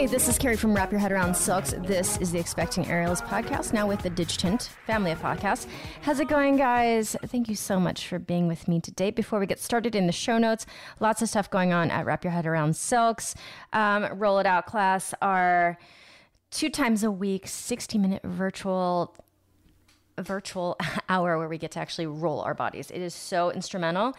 Hey, 0.00 0.06
this 0.06 0.28
is 0.28 0.38
Kerry 0.38 0.56
from 0.56 0.72
Wrap 0.72 0.90
Your 0.92 0.98
Head 0.98 1.12
Around 1.12 1.36
Silks. 1.36 1.74
This 1.76 2.16
is 2.22 2.32
the 2.32 2.38
Expecting 2.38 2.86
Aerialist 2.86 3.20
podcast, 3.26 3.74
now 3.74 3.86
with 3.86 4.00
the 4.00 4.08
Digitent 4.08 4.70
family 4.86 5.10
of 5.10 5.20
podcasts. 5.20 5.66
How's 6.00 6.20
it 6.20 6.28
going, 6.28 6.56
guys? 6.56 7.14
Thank 7.26 7.50
you 7.50 7.54
so 7.54 7.78
much 7.78 8.08
for 8.08 8.18
being 8.18 8.48
with 8.48 8.66
me 8.66 8.80
today. 8.80 9.10
Before 9.10 9.38
we 9.38 9.44
get 9.44 9.60
started 9.60 9.94
in 9.94 10.06
the 10.06 10.12
show 10.12 10.38
notes, 10.38 10.64
lots 11.00 11.20
of 11.20 11.28
stuff 11.28 11.50
going 11.50 11.74
on 11.74 11.90
at 11.90 12.06
Wrap 12.06 12.24
Your 12.24 12.30
Head 12.30 12.46
Around 12.46 12.76
Silks. 12.76 13.34
Um, 13.74 14.06
Roll 14.18 14.38
It 14.38 14.46
Out 14.46 14.64
class 14.64 15.12
are 15.20 15.76
two 16.50 16.70
times 16.70 17.04
a 17.04 17.10
week, 17.10 17.46
60 17.46 17.98
minute 17.98 18.22
virtual 18.24 19.14
virtual 20.22 20.76
hour 21.08 21.38
where 21.38 21.48
we 21.48 21.58
get 21.58 21.72
to 21.72 21.80
actually 21.80 22.06
roll 22.06 22.40
our 22.40 22.54
bodies. 22.54 22.90
It 22.90 23.00
is 23.00 23.14
so 23.14 23.50
instrumental 23.50 24.14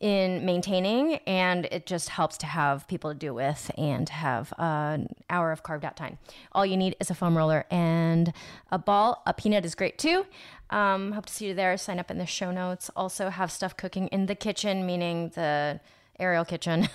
in 0.00 0.44
maintaining, 0.44 1.14
and 1.26 1.66
it 1.66 1.86
just 1.86 2.08
helps 2.08 2.36
to 2.38 2.46
have 2.46 2.88
people 2.88 3.12
to 3.12 3.18
do 3.18 3.32
with 3.32 3.70
and 3.78 4.08
have 4.08 4.52
an 4.58 5.14
hour 5.30 5.52
of 5.52 5.62
carved 5.62 5.84
out 5.84 5.96
time. 5.96 6.18
All 6.52 6.66
you 6.66 6.76
need 6.76 6.96
is 6.98 7.08
a 7.10 7.14
foam 7.14 7.36
roller 7.36 7.64
and 7.70 8.32
a 8.70 8.78
ball. 8.78 9.22
A 9.26 9.32
peanut 9.32 9.64
is 9.64 9.74
great 9.76 9.98
too. 9.98 10.26
Um, 10.70 11.12
hope 11.12 11.26
to 11.26 11.32
see 11.32 11.46
you 11.46 11.54
there. 11.54 11.76
Sign 11.76 12.00
up 12.00 12.10
in 12.10 12.18
the 12.18 12.26
show 12.26 12.50
notes. 12.50 12.90
Also, 12.96 13.28
have 13.28 13.52
stuff 13.52 13.76
cooking 13.76 14.08
in 14.08 14.26
the 14.26 14.34
kitchen, 14.34 14.86
meaning 14.86 15.30
the 15.34 15.80
aerial 16.18 16.44
kitchen. 16.44 16.88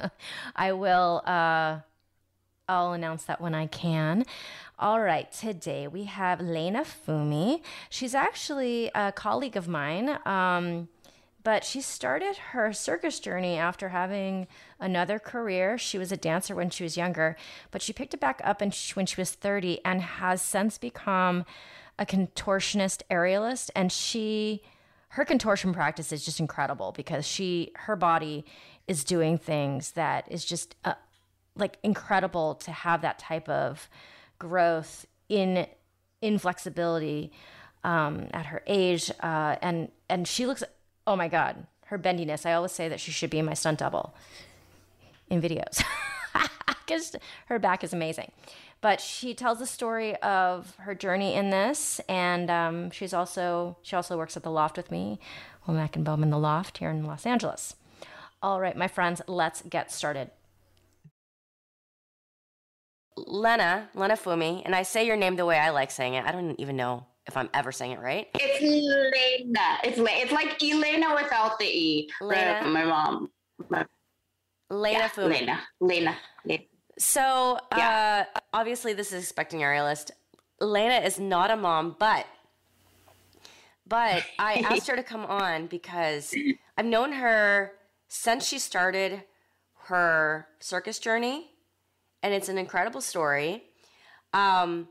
I 0.56 0.72
will. 0.72 1.22
Uh, 1.24 1.80
I'll 2.68 2.92
announce 2.92 3.24
that 3.24 3.40
when 3.40 3.54
I 3.54 3.66
can. 3.66 4.26
All 4.78 5.00
right, 5.00 5.32
today 5.32 5.88
we 5.88 6.04
have 6.04 6.38
Lena 6.38 6.84
Fumi. 6.84 7.62
She's 7.88 8.14
actually 8.14 8.90
a 8.94 9.10
colleague 9.10 9.56
of 9.56 9.68
mine, 9.68 10.18
um, 10.26 10.88
but 11.42 11.64
she 11.64 11.80
started 11.80 12.36
her 12.52 12.74
circus 12.74 13.20
journey 13.20 13.56
after 13.56 13.88
having 13.88 14.46
another 14.78 15.18
career. 15.18 15.78
She 15.78 15.96
was 15.96 16.12
a 16.12 16.16
dancer 16.18 16.54
when 16.54 16.68
she 16.68 16.82
was 16.82 16.94
younger, 16.94 17.36
but 17.70 17.80
she 17.80 17.94
picked 17.94 18.12
it 18.12 18.20
back 18.20 18.42
up 18.44 18.60
when 18.60 18.70
she 18.70 19.20
was 19.20 19.32
30 19.32 19.82
and 19.82 20.02
has 20.02 20.42
since 20.42 20.76
become 20.76 21.46
a 21.98 22.04
contortionist 22.04 23.00
aerialist. 23.10 23.70
And 23.74 23.90
she, 23.90 24.62
her 25.10 25.24
contortion 25.24 25.72
practice 25.72 26.12
is 26.12 26.22
just 26.22 26.38
incredible 26.38 26.92
because 26.92 27.26
she, 27.26 27.72
her 27.76 27.96
body 27.96 28.44
is 28.86 29.04
doing 29.04 29.38
things 29.38 29.92
that 29.92 30.30
is 30.30 30.44
just 30.44 30.76
uh, 30.84 30.94
like 31.58 31.78
incredible 31.82 32.54
to 32.56 32.70
have 32.70 33.02
that 33.02 33.18
type 33.18 33.48
of 33.48 33.88
growth 34.38 35.06
in 35.28 35.66
inflexibility 36.22 37.32
um, 37.84 38.26
at 38.32 38.46
her 38.46 38.62
age, 38.66 39.10
uh, 39.22 39.56
and 39.62 39.90
and 40.08 40.26
she 40.26 40.46
looks. 40.46 40.62
Oh 41.06 41.16
my 41.16 41.28
God, 41.28 41.66
her 41.86 41.98
bendiness. 41.98 42.44
I 42.44 42.52
always 42.52 42.72
say 42.72 42.88
that 42.88 43.00
she 43.00 43.10
should 43.10 43.30
be 43.30 43.40
my 43.42 43.54
stunt 43.54 43.78
double 43.78 44.14
in 45.30 45.40
videos 45.40 45.82
because 46.86 47.16
her 47.46 47.58
back 47.58 47.84
is 47.84 47.92
amazing. 47.92 48.32
But 48.80 49.00
she 49.00 49.34
tells 49.34 49.58
the 49.58 49.66
story 49.66 50.14
of 50.16 50.76
her 50.76 50.94
journey 50.94 51.34
in 51.34 51.50
this, 51.50 52.00
and 52.08 52.48
um, 52.50 52.90
she's 52.90 53.12
also 53.12 53.76
she 53.82 53.96
also 53.96 54.16
works 54.16 54.36
at 54.36 54.42
the 54.42 54.50
Loft 54.50 54.76
with 54.76 54.90
me, 54.90 55.18
well 55.66 55.76
Womack 55.76 55.96
and 55.96 56.04
Bowman 56.04 56.24
in 56.24 56.30
the 56.30 56.38
Loft 56.38 56.78
here 56.78 56.90
in 56.90 57.04
Los 57.04 57.26
Angeles. 57.26 57.74
All 58.40 58.60
right, 58.60 58.76
my 58.76 58.86
friends, 58.86 59.20
let's 59.26 59.62
get 59.62 59.90
started. 59.90 60.30
Lena, 63.26 63.88
Lena 63.94 64.16
Fumi, 64.16 64.62
and 64.64 64.74
I 64.74 64.82
say 64.82 65.06
your 65.06 65.16
name 65.16 65.36
the 65.36 65.46
way 65.46 65.58
I 65.58 65.70
like 65.70 65.90
saying 65.90 66.14
it. 66.14 66.24
I 66.24 66.32
don't 66.32 66.58
even 66.60 66.76
know 66.76 67.06
if 67.26 67.36
I'm 67.36 67.50
ever 67.54 67.72
saying 67.72 67.92
it 67.92 68.00
right. 68.00 68.28
It's 68.34 68.62
Lena. 68.62 69.78
It's 69.84 69.98
it's 69.98 70.32
like 70.32 70.62
Elena 70.62 71.14
without 71.14 71.58
the 71.58 71.66
e. 71.66 72.10
Lena. 72.20 72.62
My 72.64 72.84
mom. 72.84 73.30
My, 73.68 73.84
Lena 74.70 74.98
yeah, 74.98 75.08
Fumi. 75.08 75.40
Lena. 75.40 75.60
Lena. 75.80 76.16
Lena. 76.44 76.62
So 76.98 77.58
yeah. 77.76 78.24
uh, 78.34 78.40
obviously, 78.52 78.92
this 78.92 79.12
is 79.12 79.22
expecting 79.22 79.60
aerialist. 79.60 80.10
Lena 80.60 80.96
is 80.96 81.18
not 81.20 81.50
a 81.50 81.56
mom, 81.56 81.96
but 81.98 82.26
but 83.86 84.24
I 84.38 84.54
asked 84.70 84.88
her 84.88 84.96
to 84.96 85.02
come 85.02 85.24
on 85.24 85.66
because 85.66 86.34
I've 86.76 86.86
known 86.86 87.12
her 87.12 87.72
since 88.08 88.46
she 88.46 88.58
started 88.58 89.22
her 89.84 90.46
circus 90.60 90.98
journey 90.98 91.50
and 92.22 92.34
it's 92.34 92.48
an 92.48 92.58
incredible 92.58 93.00
story. 93.00 93.64
Um, 94.34 94.88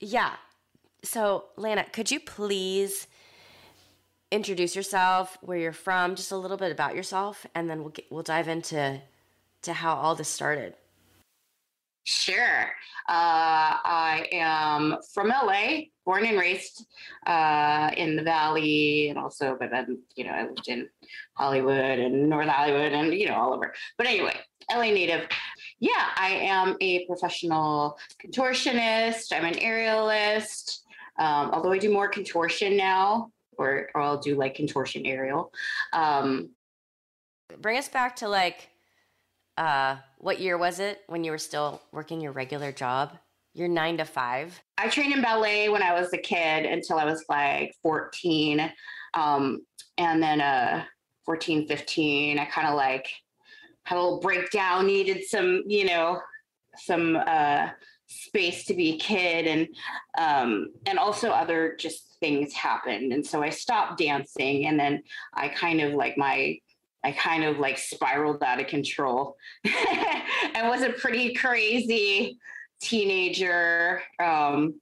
yeah. 0.00 0.32
So, 1.04 1.44
Lana, 1.58 1.84
could 1.92 2.10
you 2.10 2.18
please 2.18 3.06
introduce 4.30 4.74
yourself, 4.74 5.36
where 5.42 5.58
you're 5.58 5.72
from, 5.72 6.14
just 6.14 6.32
a 6.32 6.36
little 6.36 6.56
bit 6.56 6.72
about 6.72 6.96
yourself, 6.96 7.46
and 7.54 7.68
then 7.68 7.80
we'll 7.80 7.90
get, 7.90 8.06
we'll 8.10 8.22
dive 8.22 8.48
into 8.48 9.00
to 9.62 9.72
how 9.72 9.94
all 9.94 10.14
this 10.14 10.28
started. 10.28 10.74
Sure. 12.04 12.62
Uh, 13.08 13.82
I 13.84 14.28
am 14.30 14.96
from 15.12 15.28
LA, 15.28 15.82
born 16.04 16.24
and 16.24 16.38
raised 16.38 16.86
uh, 17.26 17.90
in 17.96 18.14
the 18.14 18.22
Valley, 18.22 19.08
and 19.08 19.18
also, 19.18 19.56
but 19.58 19.70
then 19.70 19.98
you 20.14 20.24
know, 20.24 20.30
I 20.30 20.46
lived 20.46 20.68
in 20.68 20.88
Hollywood 21.34 21.98
and 21.98 22.28
North 22.28 22.48
Hollywood, 22.48 22.92
and 22.92 23.12
you 23.12 23.28
know, 23.28 23.34
all 23.34 23.52
over. 23.52 23.74
But 23.98 24.06
anyway, 24.06 24.36
LA 24.72 24.84
native. 24.84 25.26
Yeah, 25.80 26.06
I 26.16 26.30
am 26.30 26.76
a 26.80 27.06
professional 27.06 27.98
contortionist. 28.24 29.32
I'm 29.32 29.44
an 29.44 29.54
aerialist. 29.54 30.80
Um, 31.18 31.50
although 31.50 31.72
I 31.72 31.78
do 31.78 31.92
more 31.92 32.08
contortion 32.08 32.76
now, 32.76 33.30
or, 33.58 33.88
or 33.94 34.00
I'll 34.00 34.18
do 34.18 34.36
like 34.36 34.54
contortion 34.54 35.06
aerial. 35.06 35.52
Um, 35.92 36.50
Bring 37.60 37.78
us 37.78 37.88
back 37.88 38.16
to 38.16 38.28
like, 38.28 38.68
uh, 39.56 39.96
what 40.18 40.40
year 40.40 40.58
was 40.58 40.80
it 40.80 41.00
when 41.06 41.24
you 41.24 41.30
were 41.30 41.38
still 41.38 41.80
working 41.92 42.20
your 42.20 42.32
regular 42.32 42.72
job? 42.72 43.16
Your 43.54 43.68
nine 43.68 43.96
to 43.98 44.04
five? 44.04 44.60
I 44.76 44.88
trained 44.88 45.14
in 45.14 45.22
ballet 45.22 45.70
when 45.70 45.82
I 45.82 45.98
was 45.98 46.12
a 46.12 46.18
kid 46.18 46.66
until 46.66 46.98
I 46.98 47.06
was 47.06 47.24
like 47.28 47.74
14. 47.82 48.70
Um, 49.14 49.64
and 49.96 50.22
then 50.22 50.42
uh, 50.42 50.84
14, 51.24 51.66
15, 51.66 52.38
I 52.38 52.44
kind 52.44 52.68
of 52.68 52.74
like 52.74 53.08
had 53.86 53.98
a 53.98 54.02
little 54.02 54.20
breakdown, 54.20 54.86
needed 54.86 55.24
some, 55.24 55.62
you 55.66 55.86
know, 55.86 56.20
some 56.76 57.16
uh, 57.26 57.68
space 58.08 58.64
to 58.66 58.74
be 58.74 58.94
a 58.94 58.98
kid, 58.98 59.46
and 59.46 59.68
um, 60.18 60.72
and 60.86 60.98
also 60.98 61.30
other 61.30 61.76
just 61.78 62.16
things 62.20 62.52
happened, 62.52 63.12
and 63.12 63.24
so 63.24 63.42
I 63.42 63.50
stopped 63.50 63.98
dancing, 63.98 64.66
and 64.66 64.78
then 64.78 65.02
I 65.34 65.48
kind 65.48 65.80
of 65.80 65.94
like 65.94 66.18
my 66.18 66.58
I 67.04 67.12
kind 67.12 67.44
of 67.44 67.58
like 67.58 67.78
spiraled 67.78 68.42
out 68.42 68.60
of 68.60 68.66
control. 68.66 69.36
I 69.64 70.68
was 70.68 70.82
a 70.82 70.90
pretty 70.90 71.34
crazy 71.34 72.36
teenager. 72.80 74.02
Um, 74.22 74.80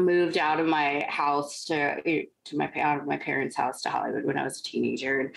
moved 0.00 0.38
out 0.38 0.60
of 0.60 0.66
my 0.66 1.06
house 1.08 1.64
to 1.66 2.02
to 2.02 2.56
my 2.56 2.70
out 2.76 3.00
of 3.00 3.06
my 3.06 3.16
parents' 3.16 3.56
house 3.56 3.82
to 3.82 3.90
Hollywood 3.90 4.24
when 4.24 4.38
I 4.38 4.44
was 4.44 4.60
a 4.60 4.62
teenager. 4.62 5.20
And 5.20 5.34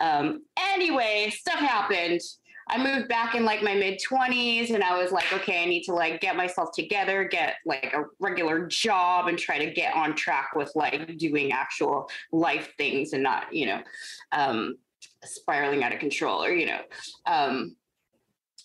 um, 0.00 0.42
anyway, 0.56 1.32
stuff 1.34 1.58
happened. 1.58 2.20
I 2.68 2.78
moved 2.78 3.08
back 3.08 3.34
in 3.34 3.44
like 3.44 3.62
my 3.62 3.74
mid 3.74 4.00
20s 4.00 4.70
and 4.70 4.82
I 4.82 4.96
was 4.96 5.12
like, 5.12 5.30
okay, 5.32 5.62
I 5.62 5.66
need 5.66 5.82
to 5.84 5.94
like 5.94 6.20
get 6.20 6.36
myself 6.36 6.70
together, 6.72 7.24
get 7.24 7.56
like 7.66 7.92
a 7.92 8.04
regular 8.20 8.66
job 8.66 9.26
and 9.26 9.38
try 9.38 9.58
to 9.58 9.70
get 9.72 9.94
on 9.94 10.14
track 10.14 10.50
with 10.54 10.70
like 10.74 11.16
doing 11.18 11.52
actual 11.52 12.08
life 12.30 12.72
things 12.78 13.12
and 13.12 13.22
not, 13.22 13.52
you 13.52 13.66
know, 13.66 13.82
um, 14.30 14.76
spiraling 15.24 15.82
out 15.82 15.92
of 15.92 15.98
control 15.98 16.42
or, 16.42 16.50
you 16.50 16.66
know, 16.66 16.80
um, 17.26 17.76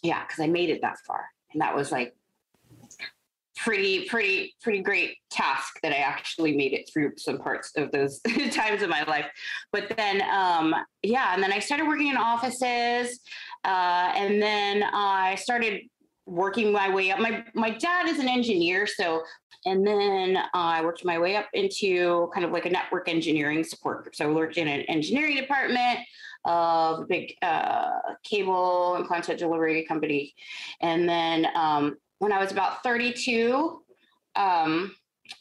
yeah, 0.04 0.24
because 0.24 0.40
I 0.40 0.48
made 0.48 0.70
it 0.70 0.82
that 0.82 1.00
far. 1.06 1.26
And 1.52 1.62
that 1.62 1.76
was 1.76 1.92
like 1.92 2.16
pretty 3.58 4.06
pretty 4.06 4.54
pretty 4.62 4.82
great 4.82 5.18
task 5.32 5.80
that 5.82 5.92
i 5.92 5.98
actually 5.98 6.56
made 6.56 6.74
it 6.74 6.90
through 6.92 7.12
some 7.18 7.38
parts 7.38 7.72
of 7.76 7.92
those 7.92 8.20
times 8.52 8.82
of 8.82 8.90
my 8.90 9.04
life. 9.04 9.26
But 9.72 9.94
then 9.98 10.22
um 10.30 10.76
yeah 11.04 11.34
and 11.34 11.42
then 11.42 11.52
i 11.52 11.60
started 11.60 11.88
working 11.88 12.08
in 12.08 12.18
offices 12.18 13.20
uh, 13.66 14.12
and 14.16 14.42
then 14.42 14.84
i 14.84 15.36
started 15.36 15.82
working 16.26 16.72
my 16.72 16.94
way 16.94 17.12
up. 17.12 17.20
My 17.20 17.44
my 17.54 17.72
dad 17.72 18.08
is 18.08 18.20
an 18.20 18.28
engineer 18.28 18.86
so 18.86 19.24
and 19.66 19.86
then 19.86 20.38
i 20.54 20.84
worked 20.84 21.04
my 21.04 21.18
way 21.18 21.36
up 21.36 21.48
into 21.54 22.30
kind 22.34 22.46
of 22.46 22.52
like 22.52 22.66
a 22.66 22.70
network 22.70 23.10
engineering 23.10 23.64
support 23.64 24.04
group. 24.04 24.16
So 24.16 24.30
i 24.30 24.34
worked 24.34 24.58
in 24.58 24.68
an 24.68 24.82
engineering 24.82 25.38
department 25.38 26.00
of 26.46 27.02
a 27.02 27.06
big 27.06 27.34
uh, 27.42 28.00
cable 28.24 28.96
and 28.96 29.08
content 29.08 29.40
delivery 29.40 29.86
company. 29.86 30.34
And 30.82 31.08
then 31.08 31.48
um, 31.56 31.98
when 32.20 32.32
I 32.32 32.40
was 32.40 32.52
about 32.52 32.84
32, 32.84 33.82
um, 34.36 34.96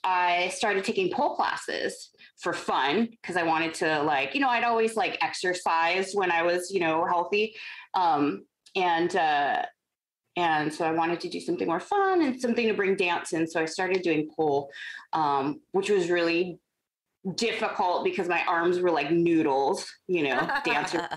I 0.05 0.49
started 0.49 0.85
taking 0.85 1.13
pole 1.13 1.37
classes 1.37 2.11
for 2.39 2.53
fun 2.53 3.09
because 3.23 3.37
I 3.37 3.43
wanted 3.43 3.75
to 3.75 4.03
like, 4.03 4.35
you 4.35 4.41
know, 4.41 4.49
I'd 4.49 4.65
always 4.65 4.97
like 4.97 5.19
exercise 5.23 6.13
when 6.13 6.31
I 6.31 6.43
was, 6.43 6.71
you 6.71 6.81
know, 6.81 7.05
healthy. 7.05 7.55
Um, 7.95 8.45
and 8.75 9.15
uh, 9.17 9.63
and 10.37 10.73
so 10.73 10.85
I 10.85 10.93
wanted 10.93 11.21
to 11.21 11.29
do 11.31 11.41
something 11.41 11.67
more 11.67 11.81
fun 11.81 12.23
and 12.23 12.39
something 12.39 12.69
to 12.69 12.75
bring 12.75 12.95
dance 12.95 13.33
in. 13.33 13.47
So 13.47 13.61
I 13.61 13.65
started 13.65 14.03
doing 14.03 14.29
pole, 14.37 14.71
um, 15.15 15.61
which 15.73 15.89
was 15.89 16.11
really 16.11 16.59
difficult 17.35 18.05
because 18.05 18.29
my 18.29 18.45
arms 18.47 18.79
were 18.79 18.91
like 18.91 19.11
noodles, 19.11 19.91
you 20.07 20.25
know, 20.25 20.47
dancer, 20.65 21.09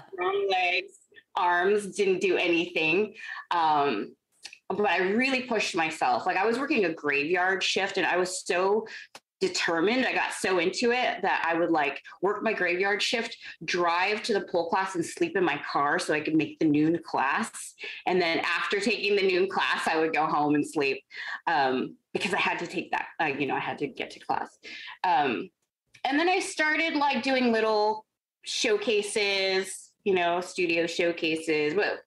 legs, 0.50 0.94
arms 1.36 1.96
didn't 1.96 2.22
do 2.22 2.38
anything. 2.38 3.14
Um, 3.52 4.16
but 4.70 4.90
I 4.90 5.00
really 5.00 5.44
pushed 5.44 5.76
myself. 5.76 6.26
Like 6.26 6.38
I 6.38 6.46
was 6.46 6.60
working 6.60 6.86
a 6.86 6.94
graveyard 6.94 7.64
shift 7.64 7.98
and 7.98 8.06
I 8.06 8.18
was 8.18 8.46
so 8.46 8.86
determined. 9.40 10.06
I 10.06 10.14
got 10.14 10.34
so 10.34 10.60
into 10.60 10.92
it 10.92 11.22
that 11.22 11.44
I 11.48 11.58
would 11.58 11.72
like 11.72 12.02
work 12.22 12.44
my 12.44 12.54
graveyard 12.54 13.02
shift, 13.02 13.38
drive 13.66 14.22
to 14.24 14.34
the 14.34 14.42
pole 14.42 14.70
class 14.70 14.96
and 14.96 15.06
sleep 15.06 15.38
in 15.38 15.44
my 15.44 15.60
car 15.72 15.98
so 15.98 16.14
I 16.14 16.20
could 16.20 16.36
make 16.36 16.60
the 16.60 16.66
noon 16.66 17.00
class. 17.04 17.74
And 18.06 18.22
then 18.22 18.40
after 18.40 18.80
taking 18.80 19.16
the 19.16 19.28
noon 19.28 19.50
class, 19.50 19.88
I 19.88 19.98
would 19.98 20.14
go 20.14 20.26
home 20.26 20.56
and 20.56 20.68
sleep 20.68 21.02
um, 21.48 21.96
because 22.14 22.34
I 22.34 22.40
had 22.40 22.60
to 22.60 22.68
take 22.68 22.92
that, 22.92 23.08
uh, 23.22 23.26
you 23.26 23.48
know, 23.48 23.56
I 23.56 23.60
had 23.60 23.78
to 23.80 23.88
get 23.88 24.12
to 24.12 24.20
class. 24.20 24.58
Um, 25.04 25.50
and 26.04 26.20
then 26.20 26.30
I 26.30 26.40
started 26.40 26.96
like 26.96 27.24
doing 27.24 27.52
little 27.52 28.06
showcases, 28.44 29.92
you 30.04 30.14
know, 30.14 30.42
studio 30.42 30.86
showcases, 30.86 31.74
but 31.74 32.00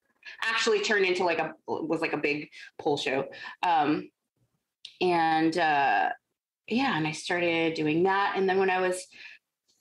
actually 0.42 0.80
turned 0.80 1.04
into 1.04 1.24
like 1.24 1.38
a, 1.38 1.54
was 1.66 2.00
like 2.00 2.12
a 2.12 2.18
big 2.18 2.48
pole 2.78 2.96
show. 2.96 3.26
Um, 3.62 4.10
and, 5.00 5.56
uh, 5.56 6.10
yeah, 6.68 6.96
and 6.96 7.06
I 7.06 7.12
started 7.12 7.74
doing 7.74 8.04
that. 8.04 8.34
And 8.36 8.48
then 8.48 8.58
when 8.58 8.70
I 8.70 8.80
was 8.80 9.06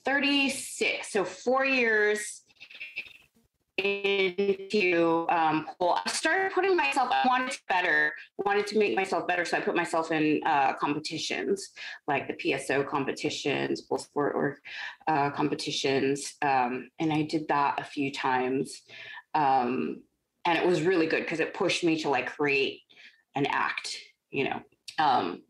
36, 0.06 1.12
so 1.12 1.24
four 1.24 1.66
years 1.66 2.42
into 3.84 5.26
um, 5.30 5.68
well, 5.80 6.02
I 6.06 6.10
started 6.10 6.52
putting 6.54 6.76
myself. 6.76 7.10
I 7.12 7.26
wanted 7.28 7.52
to 7.52 7.60
better, 7.68 8.14
wanted 8.38 8.68
to 8.68 8.80
make 8.80 8.96
myself 8.96 9.28
better, 9.28 9.46
so 9.46 9.58
I 9.58 9.62
put 9.62 9.76
myself 9.76 10.12
in 10.12 10.42
uh, 10.46 10.74
competitions 10.74 11.70
like 12.08 12.28
the 12.28 12.34
PSO 12.34 12.88
competitions, 12.88 13.82
Pole 13.82 13.98
Sport 13.98 14.34
or 14.36 14.58
uh, 15.08 15.32
competitions, 15.32 16.34
um, 16.42 16.90
and 17.00 17.12
I 17.12 17.24
did 17.24 17.48
that 17.48 17.80
a 17.80 17.84
few 17.84 18.12
times, 18.12 18.82
um, 19.34 20.04
and 20.46 20.58
it 20.58 20.66
was 20.66 20.82
really 20.82 21.08
good 21.08 21.24
because 21.24 21.40
it 21.40 21.54
pushed 21.54 21.84
me 21.84 22.00
to 22.02 22.10
like 22.10 22.36
create 22.36 22.82
an 23.36 23.46
act, 23.48 23.98
you 24.32 24.46
know. 24.46 24.62
Um, 25.00 25.44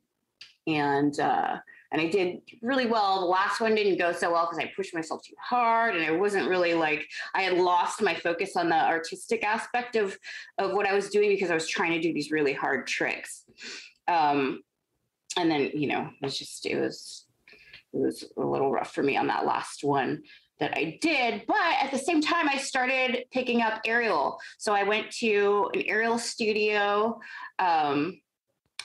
and 0.68 1.18
uh, 1.20 1.58
and 1.92 2.02
I 2.02 2.08
did 2.08 2.42
really 2.62 2.86
well. 2.86 3.20
The 3.20 3.26
last 3.26 3.60
one 3.60 3.76
didn't 3.76 3.98
go 3.98 4.12
so 4.12 4.32
well 4.32 4.46
because 4.46 4.60
I 4.60 4.72
pushed 4.76 4.94
myself 4.94 5.22
too 5.24 5.36
hard, 5.42 5.96
and 5.96 6.06
I 6.06 6.12
wasn't 6.12 6.50
really 6.50 6.74
like 6.74 7.06
I 7.34 7.42
had 7.42 7.58
lost 7.58 8.02
my 8.02 8.16
focus 8.16 8.56
on 8.56 8.70
the 8.70 8.76
artistic 8.76 9.44
aspect 9.44 9.96
of 9.96 10.18
of 10.58 10.74
what 10.74 10.88
I 10.88 10.94
was 10.94 11.10
doing 11.10 11.30
because 11.30 11.52
I 11.52 11.56
was 11.56 11.68
trying 11.68 11.92
to 11.92 12.02
do 12.02 12.14
these 12.14 12.32
really 12.32 12.54
hard 12.54 12.88
tricks. 12.88 13.44
Um, 14.08 14.62
and 15.38 15.50
then 15.50 15.72
you 15.74 15.88
know 15.88 16.10
it 16.22 16.26
was 16.26 16.38
just 16.38 16.66
it 16.66 16.80
was 16.80 17.26
it 17.94 17.98
was 17.98 18.24
a 18.38 18.42
little 18.42 18.72
rough 18.72 18.94
for 18.94 19.04
me 19.04 19.18
on 19.18 19.28
that 19.28 19.46
last 19.46 19.84
one 19.84 20.22
that 20.62 20.78
I 20.78 20.98
did. 21.02 21.44
But 21.48 21.58
at 21.82 21.92
the 21.92 21.98
same 21.98 22.22
time, 22.22 22.48
I 22.48 22.58
started 22.58 23.26
picking 23.32 23.62
up 23.62 23.82
aerial. 23.86 24.40
So 24.60 24.74
I 24.74 24.84
went 24.84 25.12
to 25.18 25.70
an 25.74 25.82
aerial 25.88 26.18
studio. 26.18 27.20
Um, 27.60 28.22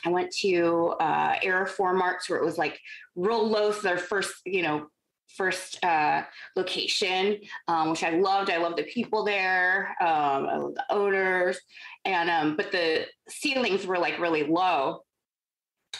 I 0.04 0.08
went 0.08 0.32
to 0.40 0.94
uh, 0.98 1.36
Aeroform 1.40 2.00
Arts 2.00 2.28
where 2.28 2.38
it 2.38 2.44
was 2.44 2.58
like 2.58 2.80
real 3.14 3.46
low 3.46 3.70
their 3.72 3.98
first, 3.98 4.34
you 4.44 4.62
know, 4.62 4.88
first 5.36 5.84
uh, 5.84 6.22
location, 6.56 7.38
um, 7.68 7.90
which 7.90 8.02
I 8.02 8.10
loved. 8.10 8.50
I 8.50 8.56
loved 8.56 8.78
the 8.78 8.84
people 8.84 9.24
there. 9.24 9.94
Um, 10.00 10.46
I 10.46 10.56
loved 10.56 10.76
the 10.76 10.84
owners, 10.90 11.58
and 12.04 12.30
um, 12.30 12.56
but 12.56 12.72
the 12.72 13.06
ceilings 13.28 13.86
were 13.86 13.98
like 13.98 14.18
really 14.18 14.44
low, 14.44 15.00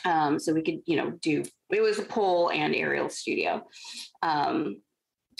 um, 0.04 0.38
so 0.38 0.54
we 0.54 0.62
could, 0.62 0.80
you 0.86 0.96
know, 0.96 1.10
do. 1.20 1.42
It 1.70 1.80
was 1.80 1.98
a 1.98 2.04
pole 2.04 2.50
and 2.50 2.74
aerial 2.74 3.10
studio. 3.10 3.66
Um, 4.22 4.76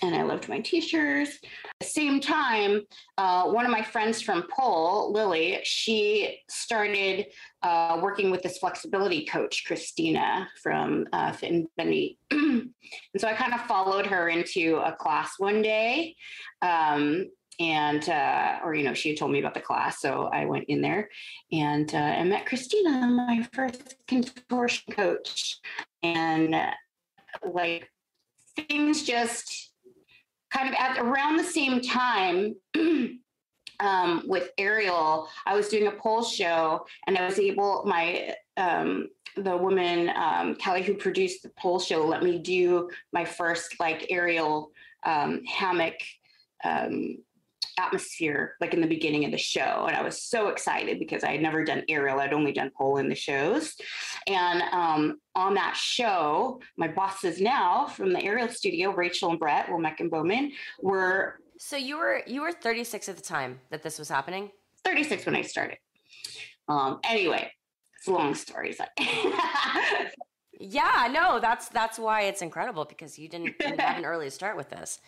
and 0.03 0.15
I 0.15 0.23
loved 0.23 0.49
my 0.49 0.61
teachers. 0.61 1.29
At 1.43 1.71
the 1.81 1.87
same 1.87 2.21
time, 2.21 2.83
uh, 3.17 3.45
one 3.45 3.65
of 3.65 3.71
my 3.71 3.83
friends 3.83 4.21
from 4.21 4.47
Pole, 4.55 5.13
Lily, 5.13 5.59
she 5.63 6.41
started 6.49 7.27
uh, 7.63 7.99
working 8.03 8.31
with 8.31 8.43
this 8.43 8.59
flexibility 8.59 9.25
coach, 9.25 9.65
Christina 9.67 10.49
from 10.63 11.07
uh, 11.13 11.33
Fit 11.33 11.53
and 11.53 11.67
Bendy. 11.77 12.19
and 12.31 12.71
so 13.17 13.27
I 13.27 13.33
kind 13.33 13.55
of 13.55 13.63
followed 13.63 14.07
her 14.07 14.29
into 14.29 14.77
a 14.85 14.93
class 14.93 15.35
one 15.39 15.63
day. 15.63 16.15
Um, 16.61 17.27
and 17.59 18.09
uh, 18.11 18.59
or 18.63 18.75
you 18.75 18.85
know 18.85 18.93
she 18.93 19.17
told 19.17 19.33
me 19.33 19.39
about 19.39 19.55
the 19.55 19.61
class 19.61 20.03
so 20.03 20.29
i 20.31 20.45
went 20.45 20.67
in 20.69 20.83
there 20.83 21.09
and 21.53 21.95
uh, 21.95 21.97
i 21.97 22.23
met 22.23 22.45
christina 22.45 23.07
my 23.07 23.49
first 23.55 23.95
contortion 24.07 24.93
coach 24.93 25.59
and 26.03 26.55
uh, 26.55 26.71
like 27.51 27.91
things 28.69 29.05
just 29.05 29.73
kind 30.57 30.69
of 30.69 30.75
at 30.79 30.99
around 30.99 31.37
the 31.37 31.45
same 31.45 31.81
time 31.81 32.55
um, 33.81 34.23
with 34.27 34.51
aerial, 34.59 35.29
I 35.45 35.55
was 35.55 35.69
doing 35.69 35.87
a 35.87 35.93
pole 35.93 36.25
show 36.25 36.87
and 37.07 37.19
I 37.19 37.27
was 37.27 37.39
able, 37.39 37.85
my, 37.87 38.35
um, 38.57 39.09
the 39.37 39.57
woman, 39.57 40.11
um, 40.17 40.55
Kelly, 40.55 40.83
who 40.83 40.95
produced 40.95 41.43
the 41.43 41.51
pole 41.51 41.79
show, 41.79 42.07
let 42.07 42.23
me 42.23 42.39
do 42.39 42.89
my 43.13 43.25
first 43.25 43.79
like 43.79 44.07
aerial 44.09 44.71
um, 45.05 45.45
hammock 45.45 45.95
um, 46.65 47.19
atmosphere 47.79 48.55
like 48.61 48.73
in 48.73 48.81
the 48.81 48.87
beginning 48.87 49.25
of 49.25 49.31
the 49.31 49.39
show 49.39 49.85
and 49.87 49.97
i 49.97 50.03
was 50.03 50.23
so 50.23 50.49
excited 50.49 50.99
because 50.99 51.23
i 51.25 51.33
had 51.33 51.43
never 51.43 51.63
done 51.65 51.83
aerial 51.89 52.19
i'd 52.21 52.33
only 52.33 52.53
done 52.53 52.71
pole 52.77 52.97
in 52.99 53.09
the 53.09 53.15
shows. 53.15 53.75
And 54.27 54.63
um, 54.73 55.21
on 55.35 55.55
that 55.55 55.77
show 55.77 56.61
my 56.77 56.89
bosses 56.89 57.41
now 57.41 57.87
from 57.87 58.13
the 58.13 58.23
aerial 58.23 58.49
studio 58.49 58.91
rachel 58.93 59.31
and 59.31 59.39
brett 59.39 59.67
womack 59.67 60.01
and 60.01 60.11
bowman 60.11 60.53
were 60.81 61.41
so 61.59 61.77
you 61.77 61.97
were 61.99 62.23
you 62.27 62.43
were 62.43 62.53
36 62.53 63.09
at 63.09 63.17
the 63.17 63.23
time 63.23 63.61
that 63.71 63.83
this 63.83 63.99
was 63.99 64.09
happening? 64.09 64.51
36 64.85 65.27
when 65.27 65.37
i 65.37 65.43
started. 65.43 65.79
Um 66.69 67.01
anyway 67.05 67.51
it's 67.99 68.09
a 68.09 68.13
long 68.13 68.35
story 68.35 68.77
yeah 70.61 71.09
no 71.13 71.39
that's 71.39 71.69
that's 71.69 71.99
why 71.99 72.23
it's 72.23 72.43
incredible 72.43 72.85
because 72.85 73.19
you 73.19 73.29
didn't, 73.29 73.59
didn't 73.59 73.81
have 73.81 73.99
an 73.99 74.05
early 74.05 74.31
start 74.31 74.57
with 74.57 74.71
this 74.71 75.01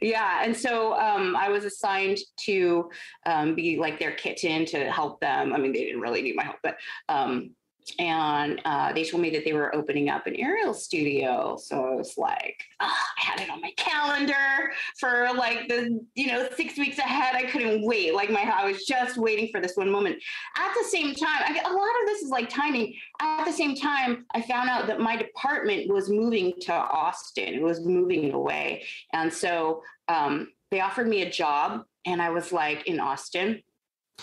yeah 0.00 0.42
and 0.42 0.56
so 0.56 0.94
um, 0.94 1.36
i 1.36 1.48
was 1.48 1.64
assigned 1.64 2.18
to 2.38 2.88
um, 3.26 3.54
be 3.54 3.76
like 3.78 3.98
their 3.98 4.12
kitten 4.12 4.64
to 4.64 4.90
help 4.90 5.20
them. 5.20 5.52
I 5.52 5.58
mean 5.58 5.72
they 5.72 5.84
didn't 5.84 6.00
really 6.00 6.22
need 6.22 6.36
my 6.36 6.44
help 6.44 6.56
but 6.62 6.76
um, 7.08 7.50
and 7.98 8.60
uh, 8.64 8.92
they 8.92 9.04
told 9.04 9.22
me 9.22 9.30
that 9.30 9.44
they 9.44 9.52
were 9.52 9.74
opening 9.74 10.08
up 10.08 10.26
an 10.26 10.36
aerial 10.36 10.74
studio. 10.74 11.56
So 11.56 11.84
i 11.84 11.94
was 11.94 12.16
like 12.16 12.62
oh, 12.80 12.86
i 13.18 13.20
had 13.20 13.40
it 13.40 13.50
on 13.50 13.60
my 13.60 13.72
calendar 13.76 14.72
for 14.98 15.28
like 15.36 15.68
the 15.68 16.00
you 16.14 16.26
know 16.28 16.48
six 16.56 16.78
weeks 16.78 16.98
ahead. 16.98 17.34
I 17.34 17.44
couldn't 17.44 17.84
wait. 17.84 18.14
Like 18.14 18.30
my 18.30 18.42
i 18.42 18.70
was 18.70 18.84
just 18.84 19.16
waiting 19.16 19.48
for 19.52 19.60
this 19.60 19.76
one 19.76 19.90
moment. 19.90 20.16
At 20.58 20.74
the 20.74 20.88
same 20.88 21.14
time 21.14 21.42
I, 21.44 21.60
a 21.64 21.72
lot 21.72 22.02
of 22.02 22.06
this 22.06 22.22
is 22.22 22.30
like 22.30 22.48
timing. 22.48 22.94
At 23.20 23.44
the 23.44 23.52
same 23.52 23.74
time 23.76 24.26
i 24.34 24.42
found 24.42 24.68
out 24.68 24.86
that 24.86 25.00
my 25.00 25.16
department 25.16 25.92
was 25.92 26.08
moving 26.08 26.52
to 26.62 26.72
austin 26.72 27.54
it 27.54 27.62
was 27.62 27.84
moving 27.84 28.32
away. 28.32 28.84
And 29.12 29.32
so 29.32 29.82
um, 30.08 30.48
they 30.70 30.80
offered 30.80 31.08
me 31.08 31.22
a 31.22 31.30
job 31.30 31.84
and 32.04 32.20
i 32.20 32.30
was 32.30 32.52
like 32.52 32.86
in 32.86 32.98
austin 32.98 33.62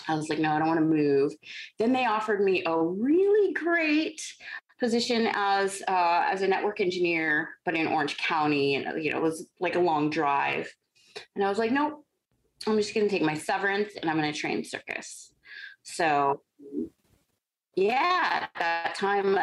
I 0.08 0.14
was 0.14 0.28
like, 0.28 0.38
no, 0.38 0.52
I 0.52 0.58
don't 0.58 0.68
want 0.68 0.80
to 0.80 0.86
move. 0.86 1.32
Then 1.78 1.92
they 1.92 2.06
offered 2.06 2.42
me 2.42 2.62
a 2.64 2.80
really 2.80 3.52
great 3.52 4.20
position 4.78 5.28
as 5.34 5.82
uh, 5.86 6.26
as 6.30 6.42
a 6.42 6.48
network 6.48 6.80
engineer, 6.80 7.50
but 7.64 7.74
in 7.74 7.86
Orange 7.86 8.16
County, 8.16 8.76
and 8.76 9.02
you 9.02 9.12
know, 9.12 9.18
it 9.18 9.22
was 9.22 9.46
like 9.60 9.76
a 9.76 9.80
long 9.80 10.10
drive. 10.10 10.72
And 11.34 11.44
I 11.44 11.48
was 11.48 11.58
like, 11.58 11.72
nope, 11.72 12.04
I'm 12.66 12.76
just 12.76 12.94
going 12.94 13.06
to 13.06 13.10
take 13.10 13.22
my 13.22 13.34
severance 13.34 13.92
and 14.00 14.10
I'm 14.10 14.18
going 14.18 14.32
to 14.32 14.38
train 14.38 14.64
circus. 14.64 15.32
So, 15.82 16.42
yeah, 17.74 18.40
at 18.42 18.50
that 18.58 18.94
time, 18.94 19.38